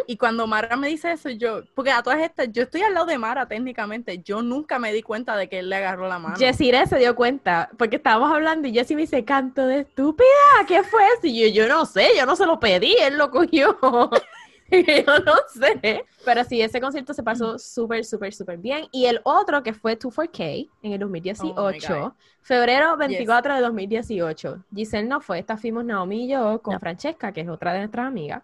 [0.06, 3.06] Y cuando Mara me dice eso, yo, porque a todas estas, yo estoy al lado
[3.06, 6.36] de Mara técnicamente, yo nunca me di cuenta de que él le agarró la mano.
[6.36, 10.26] Yesire se dio cuenta, porque estábamos hablando y Jessie me dice, canto de estúpida,
[10.66, 11.26] ¿qué fue eso?
[11.26, 13.78] Y yo, yo no sé, yo no se lo pedí, él lo cogió.
[15.07, 16.04] yo no sé.
[16.24, 18.87] Pero sí, ese concierto se pasó súper, súper, súper bien.
[18.92, 24.64] Y el otro que fue 24K en el 2018, Oh febrero 24 de 2018.
[24.74, 26.81] Giselle no fue, esta fuimos Naomi y yo con No.
[26.81, 28.42] Francesca, que es otra de nuestras amigas.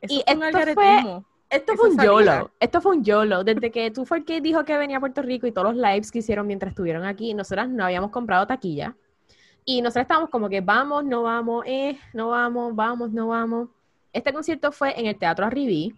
[0.00, 1.22] Eso y esto fue-.
[1.50, 2.12] Esto fue un salida.
[2.12, 2.50] YOLO.
[2.58, 3.44] Esto fue un YOLO.
[3.44, 4.08] Desde que 2
[4.42, 7.32] dijo que venía a Puerto Rico y todos los lives que hicieron mientras estuvieron aquí,
[7.32, 8.96] nosotras no habíamos comprado taquilla.
[9.64, 13.68] Y nosotras estábamos como que vamos, no vamos, eh, no vamos, vamos, no vamos.
[14.14, 15.92] Este concierto fue en el Teatro Arribí,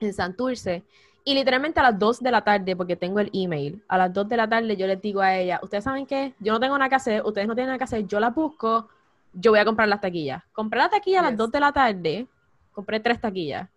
[0.00, 0.82] en Santurce,
[1.24, 4.28] y literalmente a las 2 de la tarde, porque tengo el email, a las 2
[4.28, 6.88] de la tarde yo les digo a ella, ustedes saben qué, yo no tengo nada
[6.88, 8.88] que hacer, ustedes no tienen nada que hacer, yo la busco,
[9.32, 10.42] yo voy a comprar las taquillas.
[10.52, 11.38] Compré la taquilla a las Yes.
[11.38, 12.26] 2 de la tarde,
[12.72, 13.68] compré tres taquillas,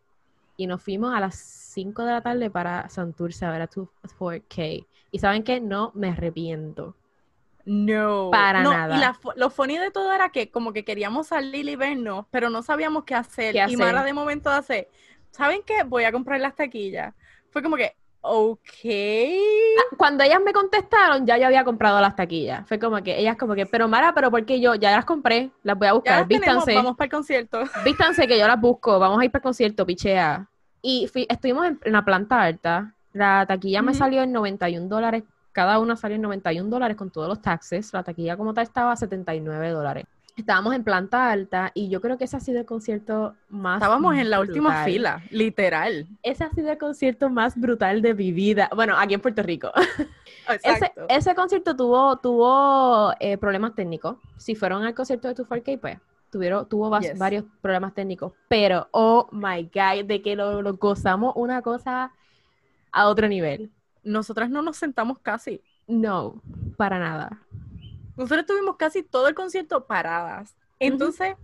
[0.58, 4.88] y nos fuimos a las 5 de la tarde para Santurce a ver a 4K.
[5.12, 6.96] Y saben qué, no me arrepiento.
[7.66, 8.30] No.
[8.32, 8.96] Para No, nada.
[8.96, 12.50] Y la lo funny de todo era que como que queríamos salir y vernos, pero
[12.50, 13.54] no sabíamos qué hacer.
[13.54, 13.76] ¿Qué Y?
[13.78, 14.90] Mara de momento hace,
[15.32, 15.84] ¿saben qué?
[15.84, 17.14] Voy a comprar las taquillas.
[17.52, 18.60] Fue como que, ok.
[19.98, 22.68] Cuando ellas me contestaron, ya yo había comprado las taquillas.
[22.68, 24.76] Fue como que, ellas como que, pero Mara, pero ¿por qué yo?
[24.76, 26.28] Ya las compré, las voy a Ya buscar.
[26.28, 26.76] tenemos, Vístanse.
[26.76, 27.64] vamos para el concierto.
[27.86, 30.48] Vístanse que yo las busco, vamos a ir para el concierto, pichea.
[30.82, 32.94] Y fui- estuvimos en, en la planta alta.
[33.14, 35.24] La taquilla me salió en 91 dólares.
[35.52, 37.92] Cada una salió en 91 dólares con todos los taxes.
[37.94, 40.06] La taquilla como tal estaba a 79 dólares.
[40.38, 43.82] Estábamos en planta alta y yo creo que ese ha sido el concierto más.
[43.82, 46.08] Estábamos en la última fila, literal.
[46.24, 48.70] Ese ha sido el concierto más brutal de mi vida.
[48.74, 49.72] Bueno, aquí en Puerto Rico.
[50.64, 54.18] Ese, ese concierto tuvo, tuvo eh, problemas técnicos.
[54.38, 55.98] Si fueron al concierto de 2 pues
[56.30, 57.18] tuvieron, tuvo Yes.
[57.18, 58.34] varios problemas técnicos.
[58.50, 62.12] Pero, oh my God, de que lo, lo gozamos una cosa
[62.92, 63.72] a otro nivel.
[64.04, 65.62] Nosotras no nos sentamos casi.
[65.88, 66.42] No,
[66.78, 67.42] para nada.
[68.18, 70.56] Nosotros estuvimos casi todo el concierto paradas.
[70.80, 71.36] Entonces,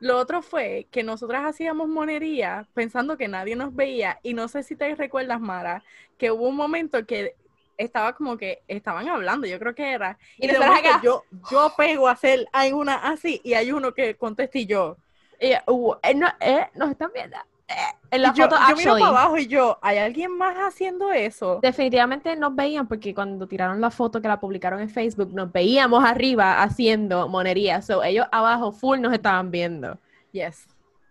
[0.00, 4.20] lo otro fue que nosotras hacíamos monería pensando que nadie nos veía.
[4.22, 5.82] Y no sé si te recuerdas, Mara,
[6.18, 7.34] que hubo un momento que
[7.78, 10.18] estaba como que estaban hablando, yo creo que era.
[10.38, 11.00] Y, Y de acá.
[11.02, 14.96] yo, yo pego a hacer, hay una así, y hay uno que contesta y yo.
[15.40, 17.36] Y, uh, eh, no, eh, nos están viendo.
[17.68, 17.74] Eh,
[18.12, 21.10] en la yo, foto, yo miro actually, para abajo y yo, ¿hay alguien más haciendo
[21.10, 21.58] eso?
[21.60, 26.04] definitivamente nos veían porque cuando tiraron la foto que la publicaron en Facebook, nos veíamos
[26.04, 27.82] arriba haciendo monería.
[27.82, 29.98] So, ellos abajo full nos estaban viendo.
[30.30, 30.68] Yes.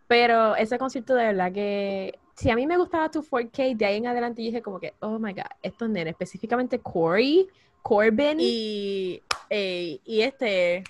[0.07, 3.97] Pero ese concierto de verdad que si a mí me gustaba tu 4K, de ahí
[3.97, 7.47] en adelante dije como que, oh my god, estos nenes, específicamente Corey,
[7.81, 10.83] Corbin, Y, eh, y este,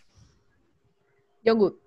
[1.45, 1.79] Jungkook.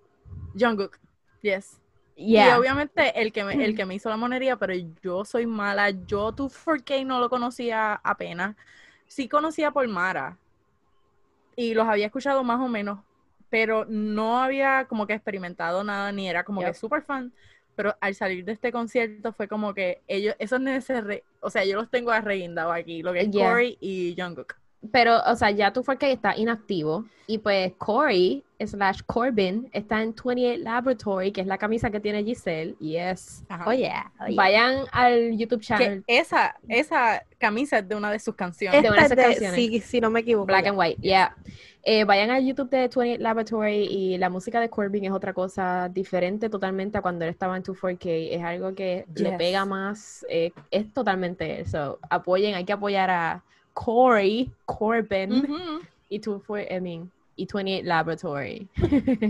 [0.59, 0.99] Jungkook.
[1.43, 1.81] Yes.
[2.21, 2.59] Y Yeah.
[2.59, 5.91] obviamente el que, me, el que me hizo la monería, pero yo soy mala.
[5.91, 8.57] Yo tu 4K no lo conocía apenas.
[9.07, 10.37] Sí conocía por Mara.
[11.55, 13.01] Y los había escuchado más o menos.
[13.51, 16.69] Pero no había como que experimentado nada, ni era como Yep.
[16.73, 17.33] que súper fan.
[17.77, 21.49] Pero al salir de este concierto fue como que ellos, esos nenes se re- o
[21.51, 23.49] sea, yo los tengo arreguindados aquí, lo que es Yeah.
[23.51, 24.57] Corey y Jungkook.
[24.93, 30.15] Pero, o sea, ya tu 4K está inactivo y pues Corey slash Corbin está en
[30.15, 32.77] 28 Laboratory, que es la camisa que tiene Giselle.
[32.79, 33.45] Yes.
[33.49, 33.65] Ajá.
[33.69, 34.37] Oh, yeah, oh, yeah.
[34.37, 38.81] Vayan al YouTube Que channel esa, esa camisa es de una de sus canciones.
[38.83, 39.55] de una de Esta es de- canciones.
[39.57, 40.47] sí, si no me equivoco.
[40.47, 41.37] Black and White, yeah.
[41.83, 45.89] Eh, vayan al YouTube de 28 Laboratory y la música de Corbin es otra cosa
[45.89, 48.29] diferente totalmente a cuando él estaba en 2-4K.
[48.31, 49.39] Es algo que le Yes.
[49.39, 51.99] pega más, eh, es totalmente eso.
[52.11, 53.43] Apoyen, hay que apoyar a
[53.85, 55.47] Corey, Corbin
[56.09, 58.69] y 24, I mean, y 28 Laboratory.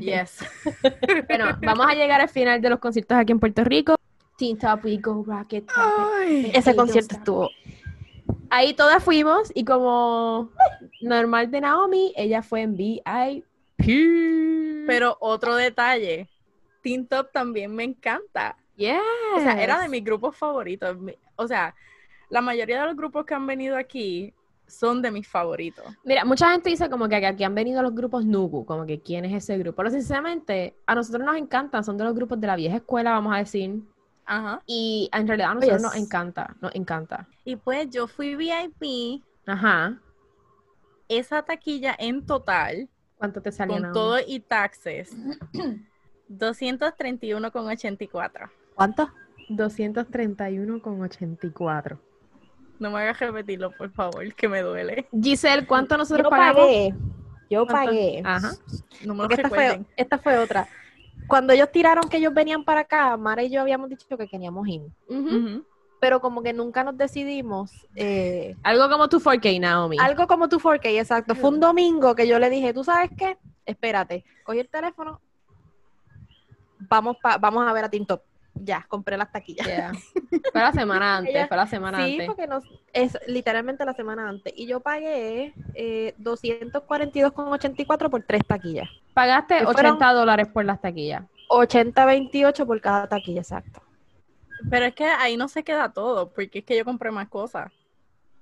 [0.01, 0.39] Yes.
[1.29, 3.97] bueno, vamos a llegar al final de los conciertos aquí en Puerto Rico.
[4.39, 6.51] Teen Top, We Go, Rocket, Ay.
[6.55, 7.51] Ese concierto estuvo.
[8.49, 10.51] Ahí todas fuimos y como
[11.03, 13.45] normal de Naomi, ella fue en VIP.
[14.87, 16.27] Pero otro detalle,
[16.83, 18.57] Teen Top también me encanta.
[18.77, 18.97] yes.
[19.37, 20.97] O sea, era de mis grupos favoritos.
[21.37, 21.75] O sea,
[22.31, 24.33] la mayoría de los grupos que han venido aquí
[24.69, 25.85] son de mis favoritos.
[26.05, 29.25] Mira, mucha gente dice como que aquí han venido los grupos Nubu, como que quién
[29.25, 29.77] es ese grupo.
[29.77, 33.35] Pero sinceramente, a nosotros nos encantan, son de los grupos de la vieja escuela, vamos
[33.35, 33.81] a decir.
[34.25, 34.61] Ajá.
[34.67, 37.27] Y en realidad a nosotros nos encanta, nos encanta.
[37.45, 39.99] Y pues yo fui VIP, Ajá.
[41.09, 43.73] esa taquilla en total, ¿Cuánto te salió?
[43.75, 43.95] con Naomi?
[43.95, 45.17] todo y taxes,
[46.29, 48.51] 231,84.
[48.75, 49.09] ¿Cuánto?
[49.49, 51.99] 231,84.
[52.79, 55.09] No me hagas repetirlo, por favor, que me duele.
[55.21, 56.63] Giselle, ¿cuánto nosotros Yo pagamos?
[56.67, 56.95] pagué.
[57.51, 57.91] Yo ¿Cuánto?
[57.91, 58.23] pagué.
[58.25, 58.53] Ajá.
[59.05, 59.87] No me lo esta fue, recuerden.
[59.97, 60.69] esta fue otra.
[61.27, 64.67] Cuando ellos tiraron que ellos venían para acá, Mara y yo habíamos dicho que queríamos
[64.69, 64.83] ir.
[66.01, 67.87] Pero como que nunca nos decidimos.
[67.97, 69.97] eh, Algo como tu 4K, Naomi.
[69.99, 71.35] algo como tu 4K, exacto.
[71.35, 73.37] Fue un domingo que yo le dije, ¿tú sabes qué?
[73.67, 74.25] Espérate.
[74.45, 75.21] Cogí el teléfono.
[76.79, 78.23] Vamos, pa- vamos a ver a Tintop.
[78.65, 79.67] Ya, compré las taquillas.
[79.67, 79.93] Yeah.
[80.53, 82.27] Fue la semana antes, Ella- fue la semana Sí, antes.
[82.27, 84.53] porque nos, es literalmente la semana antes.
[84.57, 88.89] Y yo pagué eh, 242,84 por tres taquillas.
[89.15, 91.25] Pagaste que fueron- 80 dólares por las taquillas.
[91.51, 93.83] 80.28 por cada taquilla, exacto.
[94.71, 97.71] Pero es que ahí no se queda todo, porque es que yo compré más cosas.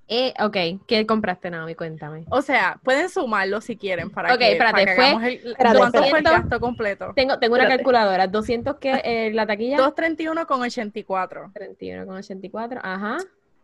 [0.08, 1.74] Eh, ok, ¿qué compraste, Naomi?
[1.74, 2.24] Cuéntame.
[2.30, 5.34] O sea, pueden sumarlo si quieren para Ok, que, espérate, para que fue- hagamos el,
[5.34, 7.12] espérate, ¿Cuánto fue el gasto completo?
[7.16, 7.82] Tengo, tengo una Espérate.
[7.82, 8.26] calculadora.
[8.28, 9.76] 200 que eh, la taquilla.
[9.78, 11.50] 231 con 84.
[11.54, 12.80] 31,84.
[12.82, 13.18] Ajá.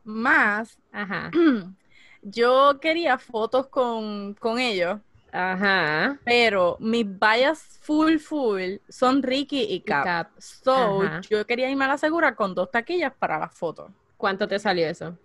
[0.05, 1.31] Más, Ajá.
[2.23, 4.99] yo quería fotos con, con ellos,
[5.31, 6.19] Ajá.
[6.25, 10.05] pero mis vallas full full son Ricky y Cap.
[10.05, 10.29] Cap.
[10.39, 11.21] So, Ajá.
[11.31, 13.93] yo quería irme a la segura con dos taquillas para las fotos.
[14.17, 15.17] ¿Cuánto te salió eso?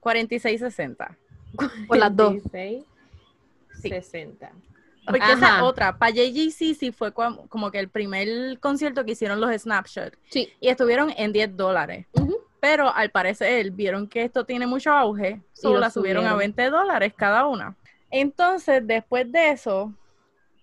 [0.00, 1.16] 46.60.
[1.86, 2.32] Por las dos.
[2.32, 2.84] 26,
[3.80, 3.88] Sí.
[3.88, 4.50] 60.
[5.06, 9.50] Porque esa otra, para JGC sí fue como que el primer concierto que hicieron los
[9.62, 10.52] Snapshot Sí.
[10.60, 12.06] y estuvieron en 10 dólares.
[12.60, 16.56] Pero al parecer vieron que esto tiene mucho auge, solo lo la subieron a subieron.
[16.56, 17.74] 20 dólares cada una.
[18.10, 19.94] Entonces, después de eso,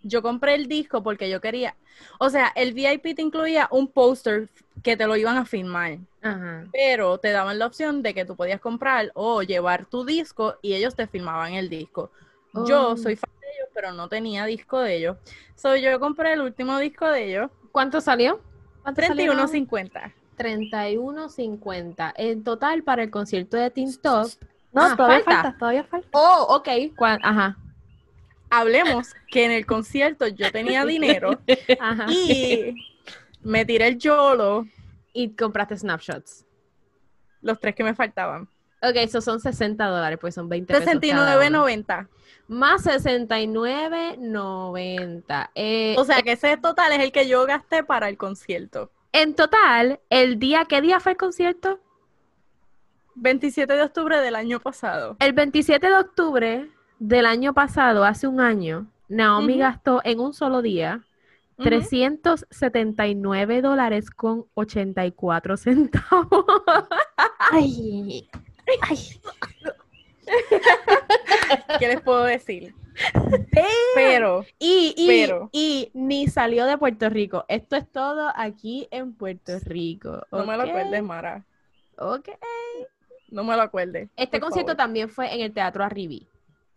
[0.04, 1.76] yo compré el disco porque yo quería,
[2.20, 4.48] o sea, el VIP te incluía un póster
[4.84, 6.66] que te lo iban a firmar, Ajá.
[6.72, 10.74] pero te daban la opción de que tú podías comprar o llevar tu disco y
[10.74, 12.12] ellos te firmaban el disco.
[12.68, 12.98] Yo Oh.
[12.98, 15.18] soy fan de ellos, pero no tenía disco de ellos.
[15.56, 18.42] So, yo compré el último disco de ellos, ¿Cuánto salió?
[18.82, 19.34] ¿Cuánto salió?
[19.34, 20.14] 31.50.
[20.38, 22.14] 31.50.
[22.18, 24.28] En total para el concierto de Teen Top.
[24.74, 25.42] No, Ah, todavía falta.
[25.44, 25.58] falta.
[25.58, 26.08] todavía falta.
[26.14, 26.70] Oh, ok.
[26.96, 27.58] ¿Cuán- Ajá.
[28.50, 31.38] Hablemos que en el concierto yo tenía dinero
[31.80, 32.06] Ajá.
[32.10, 32.74] y
[33.48, 34.66] me tiré el YOLO,
[35.14, 36.46] Y compraste snapshots.
[37.42, 38.44] los tres que me faltaban.
[38.84, 40.98] Ok, eso son 60 dólares, pues son 20 pesos cada
[41.48, 41.66] uno.
[41.66, 42.08] 69.90.
[42.48, 45.50] Más 69.90.
[45.56, 48.92] Eh, O sea que ese total es el que yo gasté para el concierto.
[49.14, 51.80] en total, el día, ¿qué día fue el concierto?
[53.16, 55.16] 27 de octubre del año pasado.
[55.20, 60.62] El 27 de octubre del año pasado, hace un año, Naomi gastó en un solo
[60.62, 61.04] día
[61.58, 61.64] Ujú.
[61.70, 66.46] 379 dólares con 84 centavos.
[67.52, 68.28] Ay,
[68.90, 68.98] ay.
[71.80, 72.74] ¿Qué les puedo decir?
[73.94, 77.46] Pero, Y, y, Pero- y ni salió de Puerto Rico.
[77.48, 80.26] Esto es todo aquí en Puerto Rico.
[80.32, 81.46] no me lo acuerdes, Mara.
[81.98, 82.30] Ok.
[83.30, 84.10] No me lo acuerdes.
[84.16, 84.78] Este concierto favor.
[84.78, 86.28] también fue en el Teatro Arribí.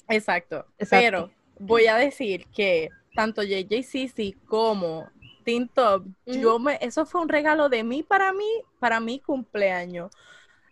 [0.08, 0.66] Exacto.
[0.78, 1.04] Exacto.
[1.04, 5.08] Pero voy a decir que tanto JJCC como
[5.44, 10.10] Teen Top, yo me, eso fue un regalo de mí para mí, para mi cumpleaños.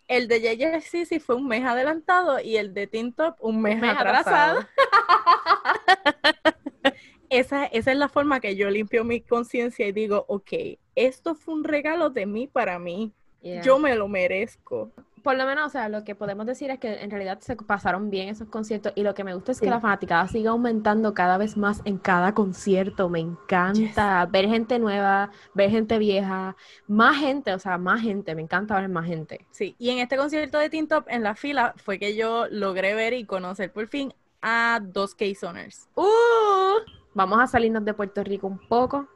[0.07, 3.91] El de JJCC fue un mes adelantado y el de Teen Top un mes, mes
[3.91, 4.67] atrasado.
[7.31, 10.53] esa, esa es la forma que yo limpio mi conciencia y digo, ok,
[10.95, 13.13] esto fue un regalo de mí para mí.
[13.43, 13.63] Yeah.
[13.63, 14.91] Yo me lo merezco.
[15.29, 18.09] Por lo menos, o sea, lo que podemos decir es que en realidad se pasaron
[18.09, 21.37] bien esos conciertos y lo que me gusta es que la fanaticada sigue aumentando cada
[21.37, 23.11] vez más en cada concierto.
[23.11, 28.35] Me encanta ver gente nueva, ver gente vieja, más gente, o sea, más gente.
[28.35, 29.45] Me encanta ver más gente.
[29.51, 32.95] Sí, y en este concierto de Teen Top, en la fila, fue que yo logré
[32.95, 35.91] ver y conocer por fin a dos K-Zoners.
[35.95, 36.81] ¡Uh!
[37.13, 39.07] Vamos a salirnos de Puerto Rico un poco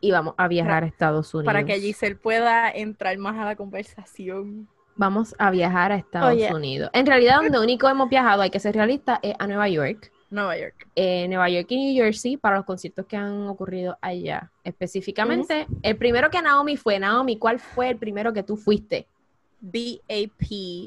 [0.00, 1.46] y vamos a viajar a Estados Unidos.
[1.46, 4.68] Para que Giselle pueda entrar más a la conversación.
[5.02, 6.38] Vamos a viajar a Estados.
[6.52, 6.88] Unidos.
[6.92, 10.12] En realidad, donde único hemos viajado, hay que ser realista, es a Nueva York.
[10.30, 10.86] Nueva York.
[10.94, 14.52] eh, Nueva York y New Jersey para los conciertos que han ocurrido allá.
[14.62, 19.08] Específicamente, el primero que Naomi fue, Naomi, ¿cuál fue el primero que tú fuiste?
[19.60, 20.40] BAP.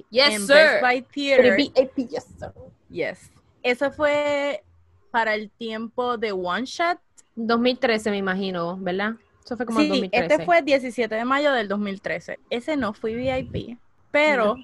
[0.09, 0.55] Yes, en sir.
[0.55, 1.57] Best Buy Theater.
[1.57, 2.51] VIP, yes, sir.
[2.89, 3.31] Yes.
[3.63, 4.63] Eso fue
[5.11, 6.99] para el tiempo de One Shot.
[7.35, 9.15] 2013, me imagino, ¿verdad?
[9.43, 10.25] Eso fue como el Sí, 2013.
[10.33, 12.39] este fue el 17 de mayo del 2013.
[12.49, 13.77] Ese no fui VIP,
[14.15, 14.55] pero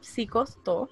[0.00, 0.88] sí costó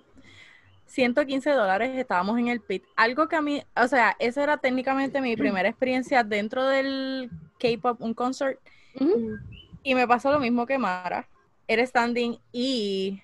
[0.84, 1.92] 115 dólares.
[1.96, 2.84] Estábamos en el pit.
[2.96, 8.02] Algo que a mí, o sea, esa era técnicamente mi primera experiencia dentro del K-pop,
[8.02, 8.60] un concert.
[9.82, 11.26] Y me pasó lo mismo que Mara.
[11.66, 13.22] Era standing y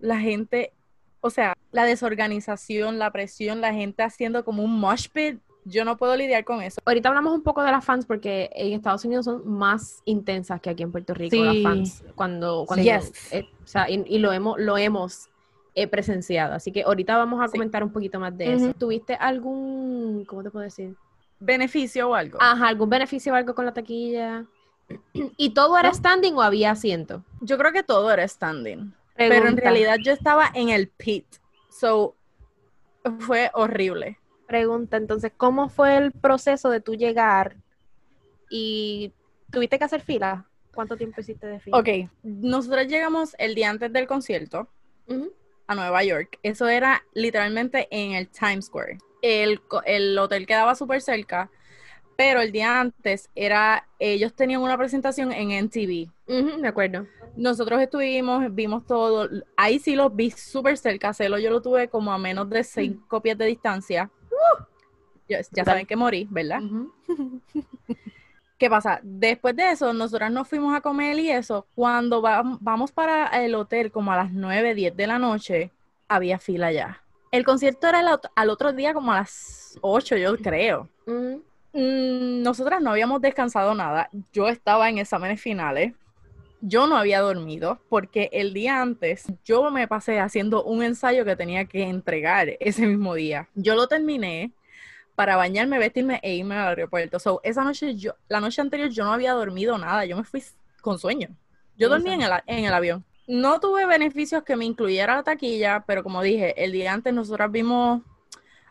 [0.00, 0.72] la gente,
[1.20, 5.40] o sea, la desorganización, la presión, la gente haciendo como un mosh pit.
[5.64, 6.80] Yo no puedo lidiar con eso.
[6.84, 10.70] Ahorita hablamos un poco de las fans porque en Estados Unidos son más intensas que
[10.70, 11.62] aquí en Puerto Rico las Sí.
[11.62, 12.04] fans.
[12.14, 13.32] Cuando, cuando Yes.
[13.32, 15.28] eh, o sea, y, y lo hemos, lo hemos
[15.74, 16.54] eh, presenciado.
[16.54, 17.52] Así que ahorita vamos a Sí.
[17.52, 18.74] comentar un poquito más de eso.
[18.74, 20.96] ¿Tuviste algún, cómo te puedo decir?
[21.38, 22.38] Beneficio o algo.
[22.40, 24.44] Ajá, algún beneficio o algo con la taquilla.
[25.12, 25.94] ¿Y todo era No.
[25.94, 27.22] standing o había asiento?
[27.40, 28.92] Yo creo que todo era standing.
[29.14, 31.26] Pero en realidad yo estaba en el pit.
[31.70, 32.16] So,
[33.20, 34.18] fue horrible.
[34.50, 37.54] Pregunta, entonces, ¿cómo fue el proceso de tú llegar
[38.50, 39.12] y
[39.48, 40.44] tuviste que hacer fila?
[40.74, 41.78] ¿Cuánto tiempo hiciste de fila?
[41.78, 44.68] Ok, nosotros llegamos el día antes del concierto
[45.68, 46.40] a Nueva York.
[46.42, 48.98] Eso era literalmente en el Times Square.
[49.22, 49.60] El,
[50.18, 51.48] hotel quedaba súper cerca,
[52.16, 56.10] pero el día antes era, ellos tenían una presentación en NTV.
[56.26, 57.06] Ujú, me acuerdo.
[57.36, 62.12] Nosotros estuvimos, vimos todo, ahí sí los vi súper cerca, Celo yo lo tuve como
[62.12, 64.10] a menos de cinco pies de distancia.
[65.28, 66.60] Ya, ya saben que morí, ¿verdad?
[68.58, 69.00] ¿Qué pasa?
[69.02, 71.66] Después de eso, nosotras nos fuimos a comer y eso.
[71.74, 75.70] Cuando va- vamos para el hotel, como a las 9, 10 de la noche,
[76.08, 77.02] había fila ya.
[77.32, 80.88] El concierto era el al otro día, como a las 8, yo creo.
[81.06, 81.42] Ujú.
[81.72, 84.10] Mm, nosotras no habíamos descansado nada.
[84.32, 85.94] Yo estaba en exámenes finales.
[86.62, 91.36] Yo no había dormido porque el día antes yo me pasé haciendo un ensayo que
[91.36, 93.48] tenía que entregar ese mismo día.
[93.54, 94.52] Yo lo terminé
[95.14, 97.18] para bañarme, vestirme e irme al aeropuerto.
[97.18, 100.04] So, esa noche yo, la noche anterior yo no había dormido nada.
[100.04, 100.42] Yo me fui
[100.80, 101.28] con sueño.
[101.76, 103.04] Yo dormí en el, en el avión.
[103.26, 107.50] No tuve beneficios que me incluyera la taquilla, pero como dije, el día antes nosotras
[107.50, 108.02] vimos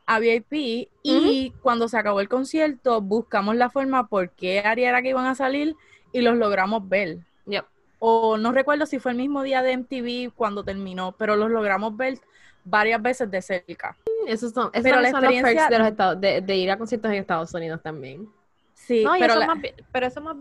[0.05, 5.03] a VIP y cuando se acabó el concierto buscamos la forma por qué área era
[5.03, 5.75] que iban a salir
[6.11, 7.19] y los logramos ver.
[7.45, 7.65] Yep.
[7.99, 11.95] O no recuerdo si fue el mismo día de MTV cuando terminó, pero los logramos
[11.97, 12.19] ver
[12.63, 13.97] varias veces de cerca.
[14.27, 16.71] Esos son, esos Pero la son los perks experiencia- de, los Estados, de, de ir
[16.71, 18.27] a conciertos en Estados Unidos también.
[18.73, 20.35] Sí, No, pero eso la- más bien- pero eso más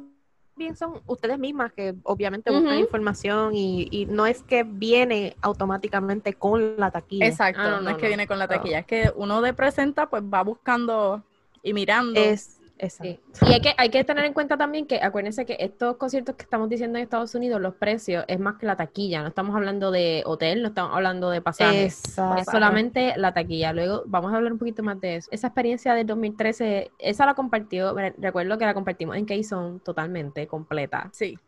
[0.56, 6.34] bien son ustedes mismas que obviamente buscan información y, y no es que viene automáticamente
[6.34, 7.26] con la taquilla.
[7.26, 9.52] exacto, Ah, no, no, no, es que viene con la taquilla, es que uno de
[9.54, 11.22] presenta pues va buscando
[11.62, 12.20] y mirando.
[12.20, 13.20] Es exacto.
[13.32, 13.46] Sí.
[13.48, 16.42] Y hay que, hay que tener en cuenta también que acuérdense que estos conciertos que
[16.42, 19.22] estamos diciendo en Estados Unidos, los precios es más que la taquilla.
[19.22, 22.02] No estamos hablando de hotel, no estamos hablando de pasajes.
[22.38, 23.72] Es solamente la taquilla.
[23.72, 25.28] Luego vamos a hablar un poquito más de eso.
[25.32, 30.46] Esa experiencia del 2013, esa la compartió, re- recuerdo que la compartimos en Keyzone totalmente,
[30.46, 31.08] completa.
[31.12, 31.38] Sí,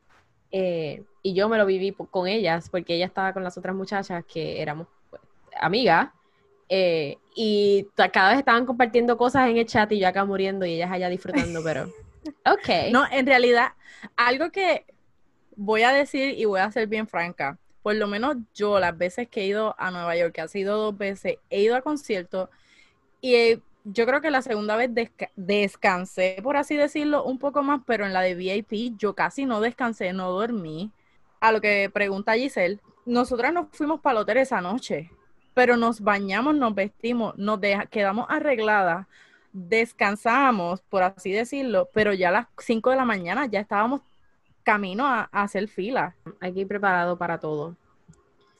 [0.52, 4.24] Eh, y yo me lo viví con ellas, porque ella estaba con las otras muchachas
[4.24, 5.22] que éramos pues,
[5.60, 6.08] amigas.
[6.70, 10.74] Eh, y cada vez estaban compartiendo cosas en el chat y yo acá muriendo y
[10.74, 11.92] ellas allá disfrutando, pero...
[12.46, 12.92] Ok.
[12.92, 13.72] No, en realidad,
[14.16, 14.86] algo que
[15.56, 19.28] voy a decir y voy a ser bien franca, por lo menos yo las veces
[19.28, 22.48] que he ido a Nueva York, que ha sido dos veces, he ido a conciertos
[23.20, 27.62] y eh, yo creo que la segunda vez desca- descansé, por así decirlo, un poco
[27.62, 30.92] más, pero en la de VIP yo casi no descansé, no dormí.
[31.40, 35.10] A lo que pregunta Giselle, nosotras nos fuimos para el hotel esa noche,
[35.54, 39.06] pero nos bañamos, nos vestimos, nos deja- quedamos arregladas
[39.52, 44.00] descansamos, por así decirlo, pero ya a las 5 de la mañana ya estábamos
[44.62, 46.14] camino a, a hacer fila.
[46.38, 47.74] Hay que ir preparado para todo.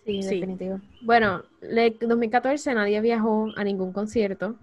[0.04, 0.40] Sí, Sí.
[0.40, 0.80] definitivo.
[1.02, 4.56] Bueno, en 2014 nadie viajó a ningún concierto.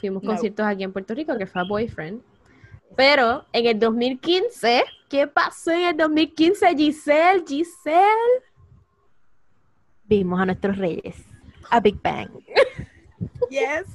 [0.00, 0.30] Fuimos No.
[0.30, 2.22] conciertos aquí en Puerto Rico, que fue a Boyfriend.
[2.96, 7.44] Pero en el 2015, ¿qué pasó en el 2015, Giselle?
[7.46, 8.42] Giselle.
[10.06, 11.14] Vimos a nuestros reyes.
[11.70, 12.28] A Big Bang.
[13.50, 13.86] Yes.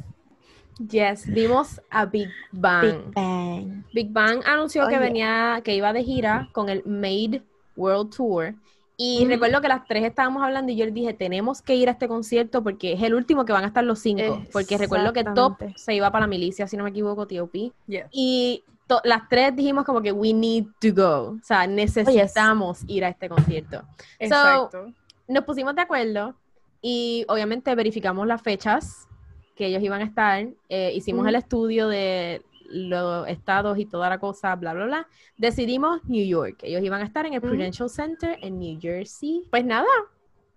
[0.90, 2.82] Yes, vimos a Big Bang.
[2.82, 3.84] Big Bang.
[3.94, 7.44] Big Bang anunció que venía, que iba de gira con el Made
[7.76, 8.56] World Tour.
[8.98, 11.94] Y recuerdo que las tres estábamos hablando y yo les dije, tenemos que ir a
[11.94, 14.44] este concierto porque es el último que van a estar los cinco.
[14.52, 17.72] Porque recuerdo que Top se iba para la milicia, si no me equivoco, T.O.P.
[17.88, 18.06] Yes.
[18.12, 21.32] Y to- las tres dijimos como que we need to go.
[21.32, 23.84] O sea, necesitamos ir a este concierto.
[24.20, 24.92] Exacto.
[25.28, 26.36] Nos pusimos de acuerdo
[26.84, 29.08] y obviamente verificamos las fechas
[29.56, 30.48] que ellos iban a estar.
[30.70, 31.30] eh, hicimos Ujú.
[31.30, 35.08] el estudio de los estados y toda la cosa, bla, bla, bla.
[35.38, 36.60] Decidimos New York.
[36.64, 37.50] Ellos iban a estar en el Ujú.
[37.50, 39.44] Prudential Center en New Jersey.
[39.52, 39.88] Pues nada,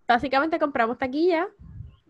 [0.09, 1.47] básicamente compramos taquilla.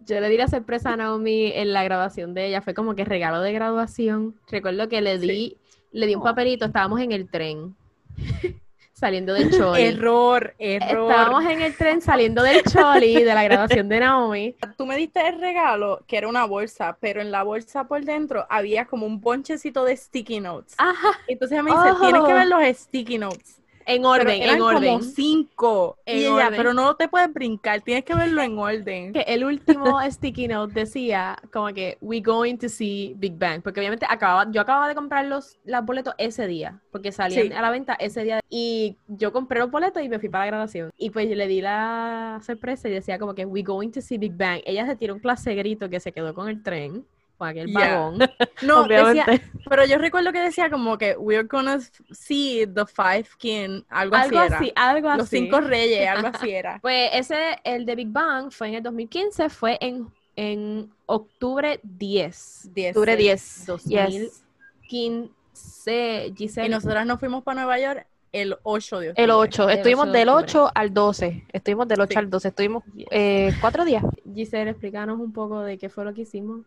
[0.07, 2.63] Yo le di la sorpresa a Naomi en la graduación de ella.
[2.63, 4.37] Fue como que regalo de graduación.
[4.49, 5.57] Recuerdo que le di,
[5.91, 6.25] le di un Oh.
[6.25, 6.65] papelito.
[6.67, 7.75] Estábamos en el tren.
[8.97, 9.83] saliendo del Choli.
[9.83, 11.11] Error, error.
[11.11, 14.57] Estábamos en el tren saliendo del Choli de la graduación de Naomi.
[14.79, 18.47] Tú me diste el regalo, que era una bolsa, pero en la bolsa por dentro
[18.49, 20.75] había como un bonchecito de sticky notes.
[20.79, 22.01] Ajá, Entonces me dice, Oh.
[22.01, 23.61] tienes que ver los sticky notes.
[23.87, 24.93] En Pero orden, eran en orden.
[24.99, 25.99] como cinco.
[26.07, 26.57] En y ella, orden.
[26.57, 29.13] pero no te puedes brincar, tienes que verlo en orden.
[29.13, 33.81] Que el último sticky note decía como que we going to see Big Bang, porque
[33.81, 37.53] obviamente acababa, yo acababa de comprar los, los boletos ese día, porque salían Sí.
[37.53, 40.51] a la venta ese día y yo compré los boletos y me fui para la
[40.51, 44.01] graduación y pues yo le di la sorpresa y decía como que we going to
[44.01, 44.61] see Big Bang.
[44.65, 47.05] Ella se tiró un clase grito que se quedó con el tren,
[47.37, 47.99] con aquel Yeah.
[47.99, 48.19] vagón.
[48.63, 49.27] No, decía,
[49.69, 51.79] pero yo recuerdo que decía como que we're gonna
[52.11, 54.57] see the five king, algo, algo así era.
[54.59, 55.19] así, algo así.
[55.19, 56.79] Los cinco reyes, algo así era.
[56.81, 62.71] Pues ese, el de Big Bang, fue en el 2015, fue en, en octubre 10,
[62.75, 63.23] Diez, Octubre sí.
[63.23, 63.67] 10.
[63.67, 66.33] 2015.
[66.37, 69.25] Giselle, Y nosotras nos fuimos para Nueva York el 8 de octubre.
[69.25, 69.71] El 8.
[69.71, 70.45] El Estuvimos 8 de del octubre.
[70.51, 71.45] 8 al 12.
[71.53, 72.19] Estuvimos del 8 Sí.
[72.19, 72.49] al 12.
[72.49, 74.05] Estuvimos eh, cuatro días.
[74.35, 76.67] Giselle, explícanos un poco de qué fue lo que hicimos.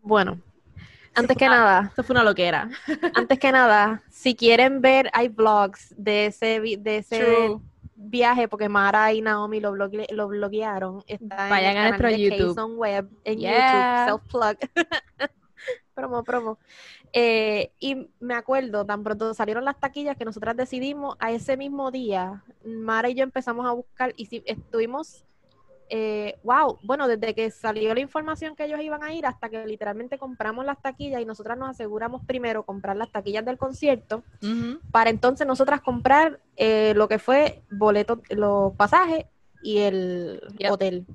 [0.00, 0.38] Bueno,
[1.14, 2.70] Antes que nada, Eso fue una loquera.
[3.14, 7.60] antes que nada, si quieren ver, hay vlogs de ese, de ese True.
[7.96, 11.02] viaje, porque Mara y Naomi lo, bloque- lo bloquearon.
[11.08, 12.54] Está Vayan en a nuestro YouTube.
[12.54, 14.06] Kayson Web en Yeah.
[14.06, 14.56] YouTube, self-plug.
[15.94, 16.58] promo, promo.
[17.12, 21.90] Eh, y me acuerdo, tan pronto salieron las taquillas que nosotras decidimos a ese mismo
[21.90, 25.24] día, Mara y yo empezamos a buscar y si, estuvimos,
[25.90, 29.66] eh, wow, bueno, desde que salió la información que ellos iban a ir hasta que
[29.66, 34.22] literalmente compramos las taquillas y nosotras nos aseguramos primero comprar las taquillas del concierto
[34.90, 39.24] para entonces nosotras comprar eh, lo que fue boletos, los pasajes
[39.62, 40.70] y el Yep.
[40.72, 41.06] hotel.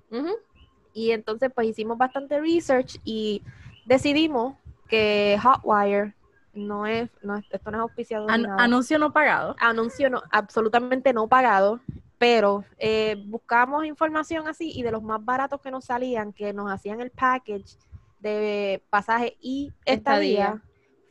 [0.93, 3.41] Y entonces pues hicimos bastante research y
[3.86, 4.55] decidimos
[4.88, 6.13] que Hotwire
[6.53, 9.55] no es, no es- esto no es auspiciado An- anuncio no pagado.
[9.59, 11.80] Anuncio no, absolutamente no pagado,
[12.24, 16.71] pero eh, buscamos información así y de los más baratos que nos salían, que nos
[16.71, 17.78] hacían el package
[18.21, 20.45] de pasaje y Estadía.
[20.45, 20.63] estadía,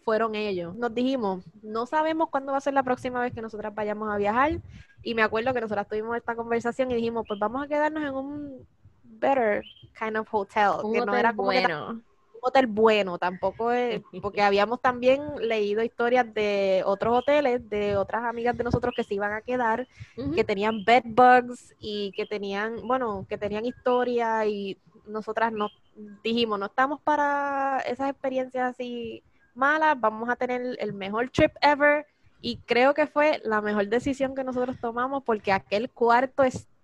[0.07, 0.75] fueron ellos.
[0.75, 4.17] Nos dijimos, no sabemos cuándo va a ser la próxima vez que nosotras vayamos a
[4.17, 4.63] viajar
[5.03, 8.15] y me acuerdo que nosotras tuvimos esta conversación y dijimos, pues vamos a quedarnos en
[8.15, 8.67] un
[9.03, 9.63] better
[9.99, 12.01] kind of hotel, Un que no era como bueno.
[12.43, 18.57] Hotel bueno, tampoco es, porque habíamos también leído historias de otros hoteles, de otras amigas
[18.57, 19.87] de nosotros que se iban a quedar,
[20.35, 25.69] que tenían bed bugs y que tenían, bueno, que tenían historia y nosotras no
[26.23, 29.23] dijimos, no estamos para esas experiencias así
[29.55, 32.07] malas, vamos a tener el mejor trip ever
[32.41, 36.43] y creo que fue la mejor decisión que nosotros tomamos porque aquel cuarto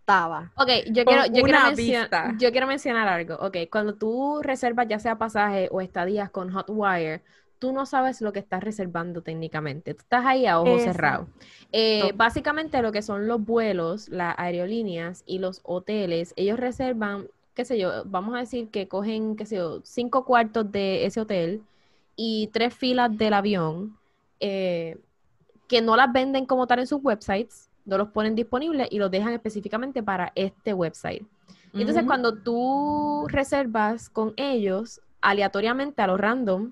[0.09, 0.53] estaba.
[0.57, 3.35] Ok, yo quiero, yo, quiero yo mencionar algo.
[3.35, 7.23] Ok, cuando tú reservas ya sea pasaje o estadías con Hotwire,
[7.59, 9.93] tú no sabes lo que estás reservando técnicamente.
[9.93, 10.93] Tú estás ahí a ojos Exacto.
[10.93, 11.29] cerrados.
[11.73, 17.67] Eh, básicamente lo que son los vuelos, las aerolíneas y los hoteles, ellos reservan, qué
[17.67, 21.63] sé yo, vamos a decir que cogen, qué sé yo, cinco cuartos de ese hotel
[22.17, 23.99] y tres filas del avión,
[24.41, 24.97] eh,
[25.67, 29.11] que no las venden como tal en sus websites, no los ponen disponibles y los
[29.11, 31.22] dejan específicamente para este website.
[31.72, 32.07] Y Entonces, Ujú.
[32.07, 36.70] cuando tú reservas con ellos, aleatoriamente a lo random,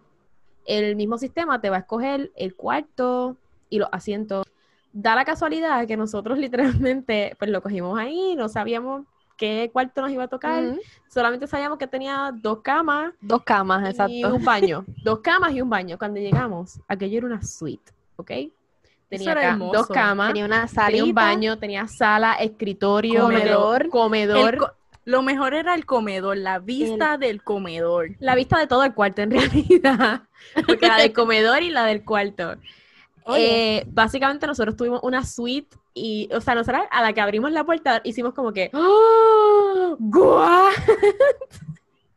[0.67, 3.37] el mismo sistema te va a escoger el cuarto
[3.71, 4.45] y los asientos.
[4.93, 6.39] Da la casualidad que nosotros
[6.85, 9.07] literalmente pues lo cogimos ahí, no sabíamos
[9.39, 10.65] qué cuarto nos iba a tocar,
[11.09, 14.35] solamente sabíamos que tenía dos camas Dos camas, y exacto.
[14.35, 15.99] un baño, dos camas y un baño.
[15.99, 18.31] Cuando llegamos, aquello era una suite, ¿ok?
[19.09, 23.89] Tenía acá dos camas, Tenía una tenía salita, un baño, tenía sala, escritorio, Comedor.
[23.89, 24.57] comedor.
[24.59, 24.73] Co-
[25.05, 28.17] lo mejor era el comedor, la vista del comedor.
[28.19, 30.23] La vista de todo el cuarto, en realidad.
[30.67, 32.57] Porque la del comedor y la del cuarto.
[33.37, 37.65] Eh, básicamente nosotros tuvimos una suite y, o sea, nosotros a la que abrimos la
[37.65, 39.97] puerta hicimos como que, ¡Oh!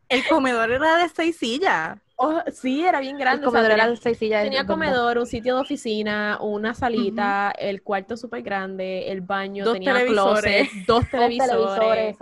[0.08, 2.00] El comedor era de seis sillas.
[2.22, 3.48] Oh, sí, era bien el grande.
[3.48, 4.44] o sea, comedor tenía- era de seis sillas.
[4.44, 4.74] Tenía es verdad.
[4.92, 9.94] comedor, un sitio de oficina, una salita, el cuarto súper grande, el baño, Dos tenía
[9.94, 10.70] televisores.
[10.70, 12.18] closet, dos televisores.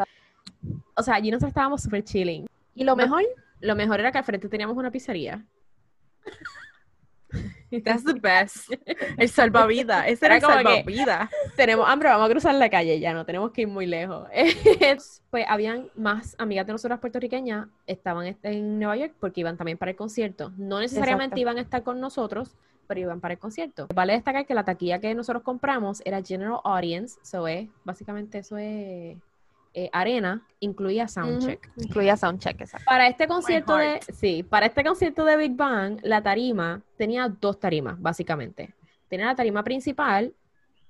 [0.95, 2.45] O sea, allí nosotros estábamos súper chilling.
[2.75, 3.23] Y lo mejor,
[3.59, 5.43] Lo mejor era que al frente teníamos una pizzería.
[7.83, 8.71] That's the best.
[9.17, 10.07] El salvavidas.
[10.07, 11.29] Ese era, Era el salvavidas.
[11.55, 14.27] tenemos hambre, vamos a cruzar la calle ya, no tenemos que ir muy lejos.
[15.29, 19.77] pues habían más amigas de nosotras puertorriqueñas, estaban est- en Nueva York porque iban también
[19.77, 20.51] para el concierto.
[20.57, 21.39] No necesariamente Exacto.
[21.41, 22.55] iban a estar con nosotros,
[22.87, 23.87] pero iban para el concierto.
[23.93, 28.57] Vale destacar que la taquilla que nosotros compramos era General Audience, eso es, básicamente eso
[28.57, 29.17] es
[29.79, 31.69] eh, arena, incluía soundcheck.
[31.77, 32.83] Incluía soundcheck, exacto.
[32.83, 37.59] Para este concierto de, sí, para este concierto de Big Bang, la tarima tenía dos
[37.59, 38.73] tarimas, básicamente.
[39.07, 40.33] Tenía la tarima principal,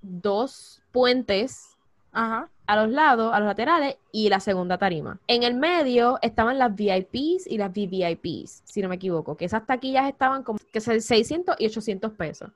[0.01, 1.75] dos puentes
[2.13, 2.49] Ajá.
[2.65, 5.19] a los lados, a los laterales y la segunda tarima.
[5.27, 9.65] En el medio estaban las VIPs y las VVIPs, si no me equivoco, que esas
[9.65, 12.51] taquillas estaban como que son 600 y 800 pesos.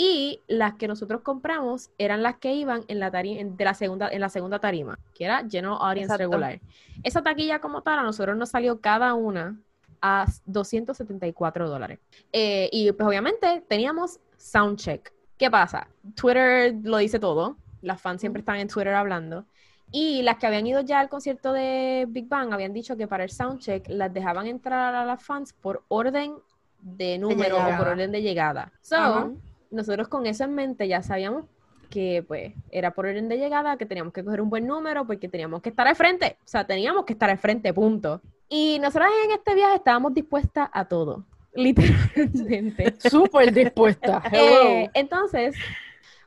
[0.00, 4.08] Y las que nosotros compramos eran las que iban en la tarima, de la segunda,
[4.08, 6.22] en la segunda tarima, que era General Audience Exacto.
[6.22, 6.60] regular.
[7.02, 9.58] Esa taquilla como tal a nosotros nos salió cada una
[10.00, 11.98] a 274 dólares.
[12.32, 15.12] Eh, y pues obviamente teníamos soundcheck.
[15.36, 15.88] ¿Qué pasa?
[16.14, 17.56] Twitter lo dice todo.
[17.82, 19.46] Las fans siempre están en Twitter hablando.
[19.90, 23.24] Y las que habían ido ya al concierto de Big Bang habían dicho que para
[23.24, 26.36] el soundcheck las dejaban entrar a las fans por orden
[26.80, 28.70] de número o por orden de llegada.
[28.80, 29.34] So.
[29.70, 31.44] Nosotros con eso en mente ya sabíamos
[31.90, 35.28] que pues era por orden de llegada, que teníamos que coger un buen número porque
[35.28, 36.36] teníamos que estar al frente.
[36.44, 38.20] O sea, teníamos que estar al frente, punto.
[38.48, 42.94] Y nosotros en este viaje estábamos dispuestas a todo, literalmente.
[43.08, 44.22] Súper dispuesta.
[44.32, 45.54] Eh, entonces,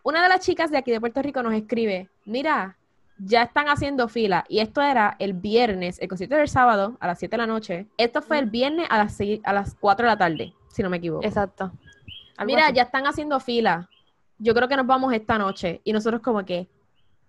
[0.04, 2.78] una de las chicas de aquí de Puerto Rico nos escribe, mira,
[3.20, 4.46] ya están haciendo fila.
[4.50, 7.86] Y esto era el viernes, el concierto del sábado a las 7 de la noche.
[7.98, 10.90] Esto fue el viernes a las, seis- a las 4 de la tarde, si no
[10.90, 11.24] me equivoco.
[11.26, 11.72] Exacto.
[12.46, 12.76] Mira, así.
[12.76, 13.90] ya están haciendo fila.
[14.38, 15.82] Yo creo que nos vamos esta noche.
[15.84, 16.68] Y nosotros como que,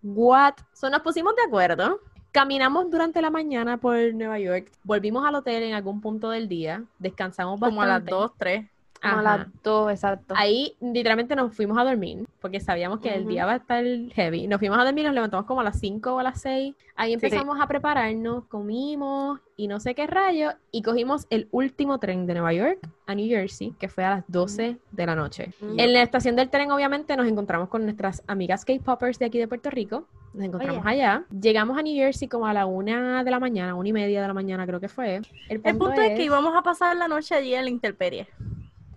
[0.03, 0.55] what?
[0.73, 2.01] So nos pusimos de acuerdo.
[2.33, 4.71] Caminamos durante la mañana por Nueva York.
[4.83, 6.83] Volvimos al hotel en algún punto del día.
[6.99, 7.75] Descansamos bastante.
[7.75, 8.67] Como a las 2, 3.
[9.03, 10.35] Como a las dos, exacto.
[10.37, 14.47] Ahí literalmente nos fuimos a dormir porque sabíamos que el día va a estar heavy.
[14.47, 16.75] Nos fuimos a dormir, nos levantamos como a las 5 o a las 6.
[16.95, 20.51] Ahí empezamos a prepararnos, comimos y no sé qué rayo.
[20.71, 24.25] Y cogimos el último tren de Nueva York a New Jersey, que fue a las
[24.29, 25.53] 12 de la noche.
[25.77, 29.49] En la estación del tren, obviamente, nos encontramos con nuestras amigas K-Poppers de aquí de
[29.49, 30.07] Puerto Rico.
[30.33, 31.03] Nos encontramos Oye.
[31.03, 31.25] allá.
[31.31, 34.29] Llegamos a New Jersey como a la una de la mañana, una y media de
[34.29, 35.17] la mañana creo que fue.
[35.49, 38.29] El punto, El punto es que íbamos a pasar la noche allí en la intemperie.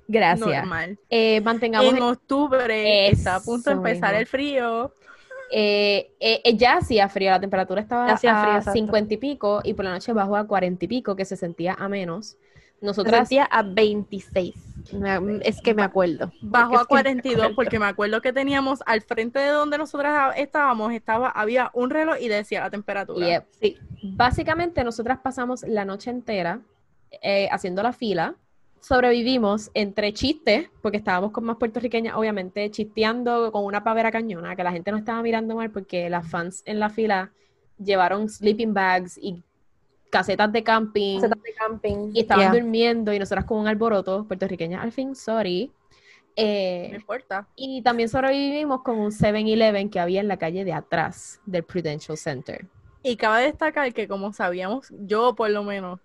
[0.08, 0.48] Gracias.
[0.48, 1.00] Normal.
[1.10, 4.94] Eh, mantengamos En octubre está a punto de empezar el frío.
[5.52, 8.80] Eh, eh, eh, ya hacía frío, la temperatura estaba hacía a frío, exacto.
[8.80, 11.74] 50 y pico y por la noche bajó a 40 y pico, que se sentía
[11.78, 12.38] a menos.
[12.80, 14.54] Se Nosotras, sentía a 26.
[14.94, 16.32] Me- Es que me acuerdo.
[16.42, 17.56] Bajó a es que me 42 acuerdo.
[17.56, 22.16] porque me acuerdo que teníamos al frente de donde nosotras estábamos, estaba, había un reloj
[22.20, 23.26] y decía la temperatura.
[23.26, 23.46] yep.
[23.62, 23.78] Sí.
[24.04, 26.60] básicamente nosotras pasamos la noche entera
[27.22, 28.36] eh, haciendo la fila.
[28.90, 34.64] Sobrevivimos entre chistes, porque estábamos con más puertorriqueñas, obviamente, chisteando con una pavera cañona, que
[34.64, 37.32] la gente no estaba mirando mal porque las fans en la fila
[37.84, 39.42] llevaron sleeping bags y
[40.12, 41.16] casetas de camping.
[41.20, 42.12] Casetas de camping.
[42.14, 42.62] y estaban Yeah.
[42.62, 45.72] durmiendo y nosotras con un alboroto, puertorriqueña al fin, sorry.
[46.38, 47.48] No Eh, importa.
[47.56, 52.20] y también sobrevivimos con un 7-Eleven que había en la calle de atrás del Prudential
[52.20, 52.68] Center.
[53.08, 56.00] Y cabe destacar que como sabíamos, yo por lo menos,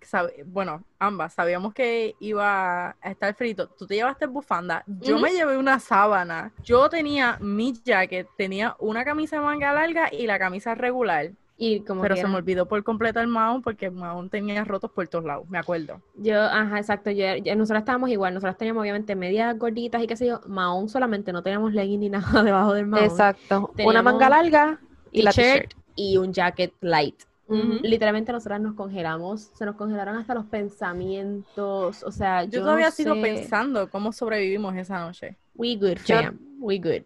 [0.45, 3.67] bueno, ambas, sabíamos que iba a estar frito.
[3.69, 6.51] Tú te llevaste bufanda, yo me llevé una sábana.
[6.63, 11.31] Yo tenía mi jacket, tenía una camisa de manga larga y la camisa regular.
[11.57, 14.63] Y como pero que se me olvidó por completo el Mahon porque el Mahon tenía
[14.63, 16.01] rotos por todos lados, me acuerdo.
[16.15, 20.15] yo, ajá, exacto, yo, yo- nosotras estábamos igual, nosotras teníamos obviamente medias gorditas y qué
[20.15, 22.09] sé yo, mahón solamente, no teníamos legging ni
[22.41, 23.05] nada debajo del mahón.
[23.05, 23.71] Exacto.
[23.83, 24.79] Una manga larga
[25.11, 25.73] y la t-shirt.
[26.01, 27.23] Y un jacket light.
[27.47, 27.79] Ujú.
[27.83, 32.85] Literalmente nosotras nos congelamos, se nos congelaron hasta los pensamientos, o sea, yo, Yo todavía
[32.87, 33.21] no sigo sé.
[33.21, 35.35] pensando cómo sobrevivimos esa noche.
[35.55, 36.39] We good, fam.
[36.59, 37.03] We good.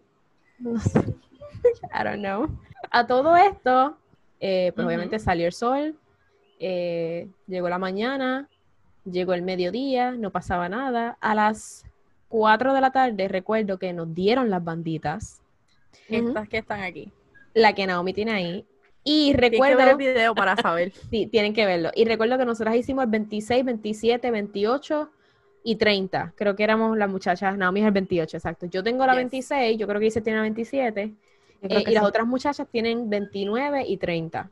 [0.58, 1.00] No sé.
[1.92, 2.48] I don't know.
[2.90, 3.96] A todo esto,
[4.40, 5.96] eh, pues obviamente salió el sol,
[6.60, 8.48] eh, llegó la mañana,
[9.04, 11.18] llegó el mediodía, no pasaba nada.
[11.20, 11.84] A las
[12.28, 15.40] 4 de la tarde recuerdo que nos dieron las banditas.
[16.08, 17.10] Estas que están aquí.
[17.54, 18.66] la que Naomi tiene ahí.
[19.08, 20.92] Y Tienes que recuerdo, ver el video para saber.
[21.10, 21.90] sí, tienen que verlo.
[21.94, 25.10] Y recuerdo que nosotras hicimos el 26, 27, 28
[25.62, 26.32] y 30.
[26.36, 28.66] Creo que éramos las muchachas, Naomi es el 28, exacto.
[28.66, 29.18] Yo tengo la Yes.
[29.18, 31.06] 26, yo creo que Isis tiene la 27.
[31.62, 32.08] Yo creo Eh, que y las sí.
[32.08, 34.50] otras muchachas tienen 29 y 30.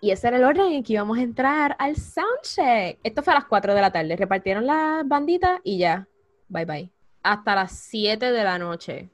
[0.00, 2.98] Y ese era el orden en que íbamos a entrar al soundcheck.
[3.04, 4.16] Esto fue a las 4 de la tarde.
[4.16, 6.08] Repartieron las banditas y ya.
[6.48, 6.90] Bye bye.
[7.22, 9.10] Hasta las 7 de la noche.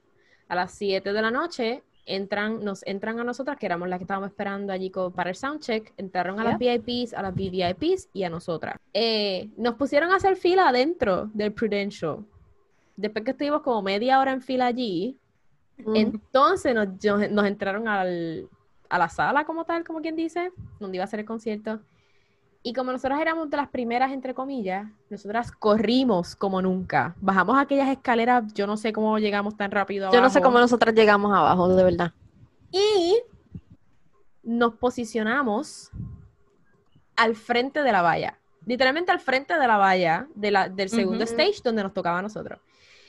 [0.49, 4.05] A las 7 de la noche entran, nos entran a nosotras, que éramos las que
[4.05, 5.93] estábamos esperando allí co- para el soundcheck.
[5.97, 8.77] Entraron a las VIPs, a las VVIPs y a nosotras.
[8.93, 12.25] Eh, nos pusieron a hacer fila adentro del Prudential.
[12.97, 15.17] Después que estuvimos como media hora en fila allí,
[15.95, 16.89] entonces nos,
[17.31, 18.49] nos entraron al,
[18.89, 20.51] a la sala como tal, como quien dice,
[20.81, 21.81] donde iba a ser el concierto.
[22.69, 27.17] Y como nosotras éramos de las primeras, entre comillas, nosotras corrimos como nunca.
[27.19, 30.51] Bajamos aquellas escaleras, yo no sé cómo llegamos tan rápido Yo no sé abajo.
[30.51, 32.13] cómo nosotras llegamos abajo, de verdad.
[32.71, 33.17] Y
[34.43, 35.91] nos posicionamos
[37.17, 38.39] al frente de la valla.
[38.67, 41.33] Literalmente al frente de la valla de la- del segundo Ujú.
[41.33, 42.61] stage donde nos tocaba a nosotros.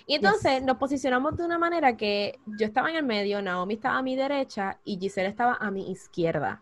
[0.07, 3.97] Y entonces nos posicionamos de una manera que yo estaba en el medio, Naomi estaba
[3.97, 6.61] a mi derecha y Giselle estaba a mi izquierda.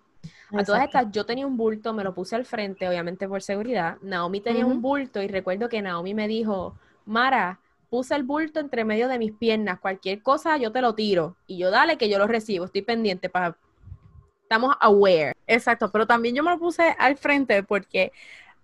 [0.53, 0.97] A todas Exacto.
[0.97, 3.97] estas, yo tenía un bulto, me lo puse al frente, obviamente por seguridad.
[4.01, 4.81] Naomi tenía un Ujú.
[4.81, 6.75] bulto y recuerdo que Naomi me dijo,
[7.05, 7.59] Mara,
[7.89, 11.35] puse el bulto entre medio de mis piernas, cualquier cosa yo te lo tiro.
[11.47, 13.55] Y yo, dale que yo lo recibo, estoy pendiente para...
[14.43, 15.33] Estamos aware.
[15.45, 18.13] Exacto, pero también yo me lo puse al frente porque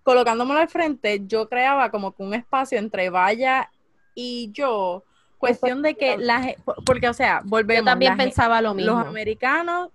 [0.02, 3.70] colocándomelo al frente yo creaba como que un espacio entre Vaya
[4.14, 5.04] y yo.
[5.38, 6.56] Cuestión de que la ge-
[6.86, 7.82] porque o sea, volvemos.
[7.82, 8.92] Yo también ge- pensaba lo mismo.
[8.92, 9.90] Los americanos,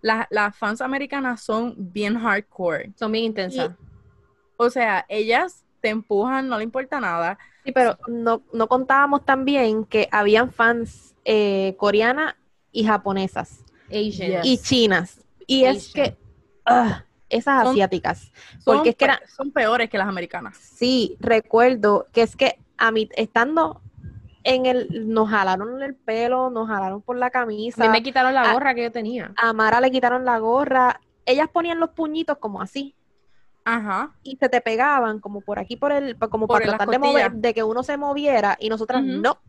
[0.00, 2.92] las, las fans americanas son bien hardcore.
[2.96, 3.70] Son bien intensas.
[4.56, 7.38] O sea, ellas te empujan, no le importa nada.
[7.64, 12.34] Sí, pero no, no contábamos también que habían fans eh, coreanas
[12.72, 14.42] y japonesas Asian.
[14.42, 14.44] Yes.
[14.44, 15.24] y chinas.
[15.46, 16.16] Y es que
[16.64, 20.56] ah, esas Son- asiáticas, Son, porque es que son peores que las americanas.
[20.56, 23.80] sí, recuerdo que es que a mí, estando
[24.48, 27.82] en el, nos jalaron el pelo, nos jalaron por la A camisa.
[27.82, 29.32] mí me quitaron la gorra que yo tenía.
[29.36, 31.00] A Mara le quitaron la gorra.
[31.26, 32.94] Ellas ponían los puñitos como así.
[33.68, 34.12] Ajá.
[34.22, 37.32] y se te pegaban como por aquí por el como Por para tratar de mover
[37.32, 39.40] de que uno se moviera y nosotras no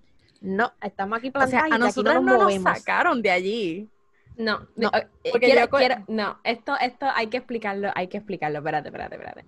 [0.42, 2.44] no estamos aquí O sea, plantadas y a de aquí nosotros no no nos nos
[2.46, 3.90] movemos sacaron de allí.
[4.36, 8.08] No, No, no, eh, porque quiero- yo quiero- no, esto, esto hay que explicarlo, hay
[8.08, 9.46] que explicarlo, espérate, espérate, espérate.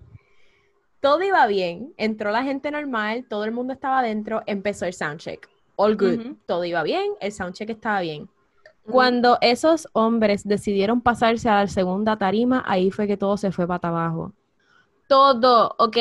[1.00, 5.48] Todo iba bien, entró la gente normal, todo el mundo estaba adentro, empezó el soundcheck.
[5.76, 8.28] All good, todo iba bien, el soundcheck estaba bien.
[8.90, 13.66] Cuando esos hombres decidieron pasarse a la segunda tarima, ahí fue que todo se fue
[13.66, 14.32] para abajo.
[15.08, 15.96] Todo, ¿ok?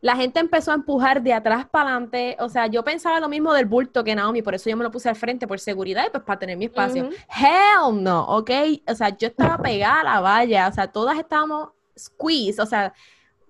[0.00, 2.36] La gente empezó a empujar de atrás para adelante.
[2.40, 4.90] O sea, yo pensaba lo mismo del bulto que Naomi, por eso yo me lo
[4.90, 7.10] puse al frente por seguridad y pues para tener mi espacio.
[7.28, 8.50] Hell no, ¿ok?
[8.88, 12.94] O sea, yo estaba pegada a la valla, o sea, todas estábamos squeeze, o sea,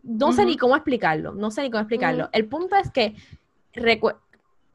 [0.08, 2.28] no sé ni cómo explicarlo, no sé ni cómo explicarlo.
[2.32, 3.14] El punto es que,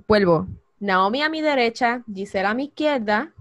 [0.08, 0.48] vuelvo,
[0.80, 3.32] Naomi a mi derecha, Gisela a mi izquierda,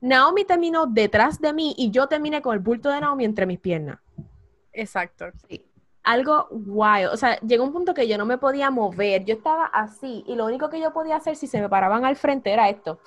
[0.00, 3.58] Naomi terminó detrás de mí y yo terminé con el bulto de Naomi entre mis
[3.58, 3.98] piernas.
[4.72, 5.26] Exacto.
[6.02, 9.66] Algo wild, o sea, llegó un punto que yo no me podía mover, yo estaba
[9.66, 12.68] así y lo único que yo podía hacer si se me paraban al frente era
[12.68, 12.98] esto.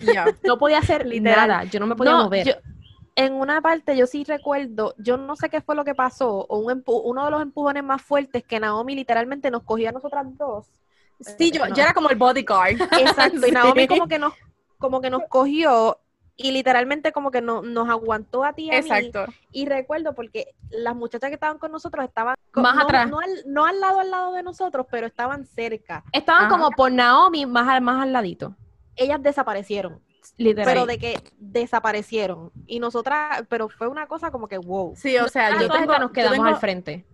[0.00, 0.26] Ya.
[0.44, 1.48] No podía hacer Literal.
[1.48, 2.46] nada, yo no me podía No, mover.
[2.46, 2.54] yo-
[3.14, 6.58] en una parte yo sí recuerdo, yo no sé qué fue lo que pasó, o
[6.58, 10.66] un uno de los empujones más fuertes que Naomi literalmente nos cogió a nosotras dos.
[11.20, 11.74] Sí, yo, no.
[11.74, 12.72] yo era como el bodyguard.
[13.00, 13.50] Exacto, y.
[13.52, 14.32] Naomi como que nos,
[14.78, 15.98] como que nos cogió
[16.36, 18.88] y literalmente como que no- nos aguantó a ti y a mí.
[18.88, 19.26] Exacto.
[19.52, 23.08] Y recuerdo porque las muchachas que estaban con nosotros estaban Más no, atrás.
[23.10, 26.02] No al, no al lado al lado de nosotros, pero estaban cerca.
[26.12, 26.50] Estaban Ajá.
[26.50, 28.56] como por Naomi más al, más al ladito.
[28.96, 30.00] Ellas desaparecieron,
[30.36, 30.64] Literal.
[30.66, 32.50] pero de que desaparecieron.
[32.66, 34.94] Y nosotras, pero fue una cosa como que wow.
[34.96, 37.04] Sí, o sea, yo tengo, nos yo quedamos tengo- al frente.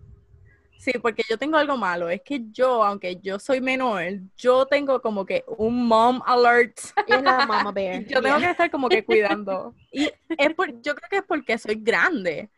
[0.77, 2.09] Sí, porque yo tengo algo malo.
[2.09, 4.01] Es que yo, aunque yo soy menor,
[4.37, 6.79] yo tengo como que un mom alert.
[7.05, 8.05] Es la mama bear.
[8.05, 8.45] Yo tengo Yeah.
[8.47, 9.75] que estar como que cuidando.
[9.91, 12.49] Y es por, yo creo que es porque soy grande.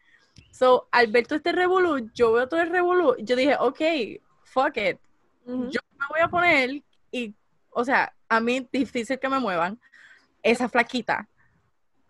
[0.52, 3.82] So, al ver todo este revolú, yo veo todo el revolú, yo dije, ok,
[4.44, 5.00] fuck it.
[5.48, 7.34] Yo me voy a poner y,
[7.72, 9.80] o sea, a mí es difícil que me muevan
[10.44, 11.28] esa flaquita.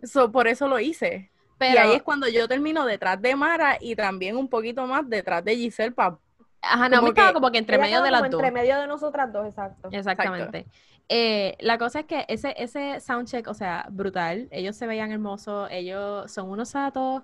[0.03, 1.32] So, por eso lo hice.
[1.57, 5.07] Pero, y ahí es cuando yo termino detrás de Mara y también un poquito más
[5.07, 6.17] detrás de Giselle pa-
[6.61, 8.41] ajá, Naomi como estaba que- como que entre medio de las como dos.
[8.41, 9.89] Entre medio de nosotras dos, exacto.
[9.91, 10.65] Exactamente.
[11.07, 14.47] Eh, la cosa es que ese, ese soundcheck, o sea, brutal.
[14.49, 17.21] Ellos se veían hermosos, ellos son unos satos.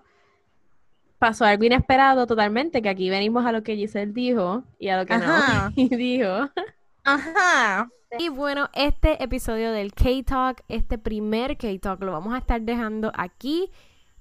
[1.20, 5.06] Pasó algo inesperado totalmente, que aquí venimos a lo que Giselle dijo y a lo
[5.08, 5.72] que Ajá.
[5.76, 6.50] Naomi dijo.
[7.08, 7.90] Ajá.
[8.20, 13.72] Y bueno, este episodio del K-Talk, este primer K-Talk, lo vamos a estar dejando aquí.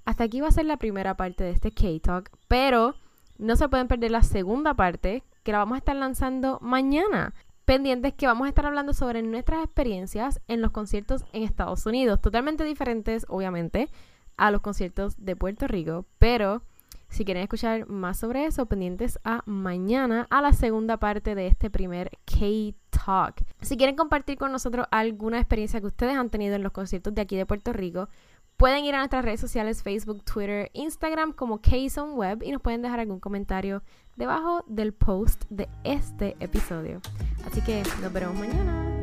[0.05, 2.95] Hasta aquí va a ser la primera parte de este K-Talk, pero
[3.39, 7.35] no se pueden perder la segunda parte, que la vamos a estar lanzando mañana.
[7.65, 12.21] Pendientes que vamos a estar hablando sobre nuestras experiencias en los conciertos en Estados Unidos,
[12.21, 13.89] totalmente diferentes, obviamente,
[14.37, 16.63] a los conciertos de Puerto Rico, pero
[17.09, 21.71] si quieren escuchar más sobre eso, pendientes a mañana, a la segunda parte de este
[21.71, 23.45] primer K-Talk.
[23.61, 27.23] Si quieren compartir con nosotros alguna experiencia que ustedes han tenido en los conciertos de
[27.23, 28.09] aquí de Puerto Rico,
[28.57, 32.83] pueden ir a nuestras redes sociales, Facebook, Twitter, Instagram como K-Zone Web y nos pueden
[32.83, 33.83] dejar algún comentario
[34.17, 37.01] debajo del post de este episodio.
[37.47, 38.96] Así que nos veremos mañana.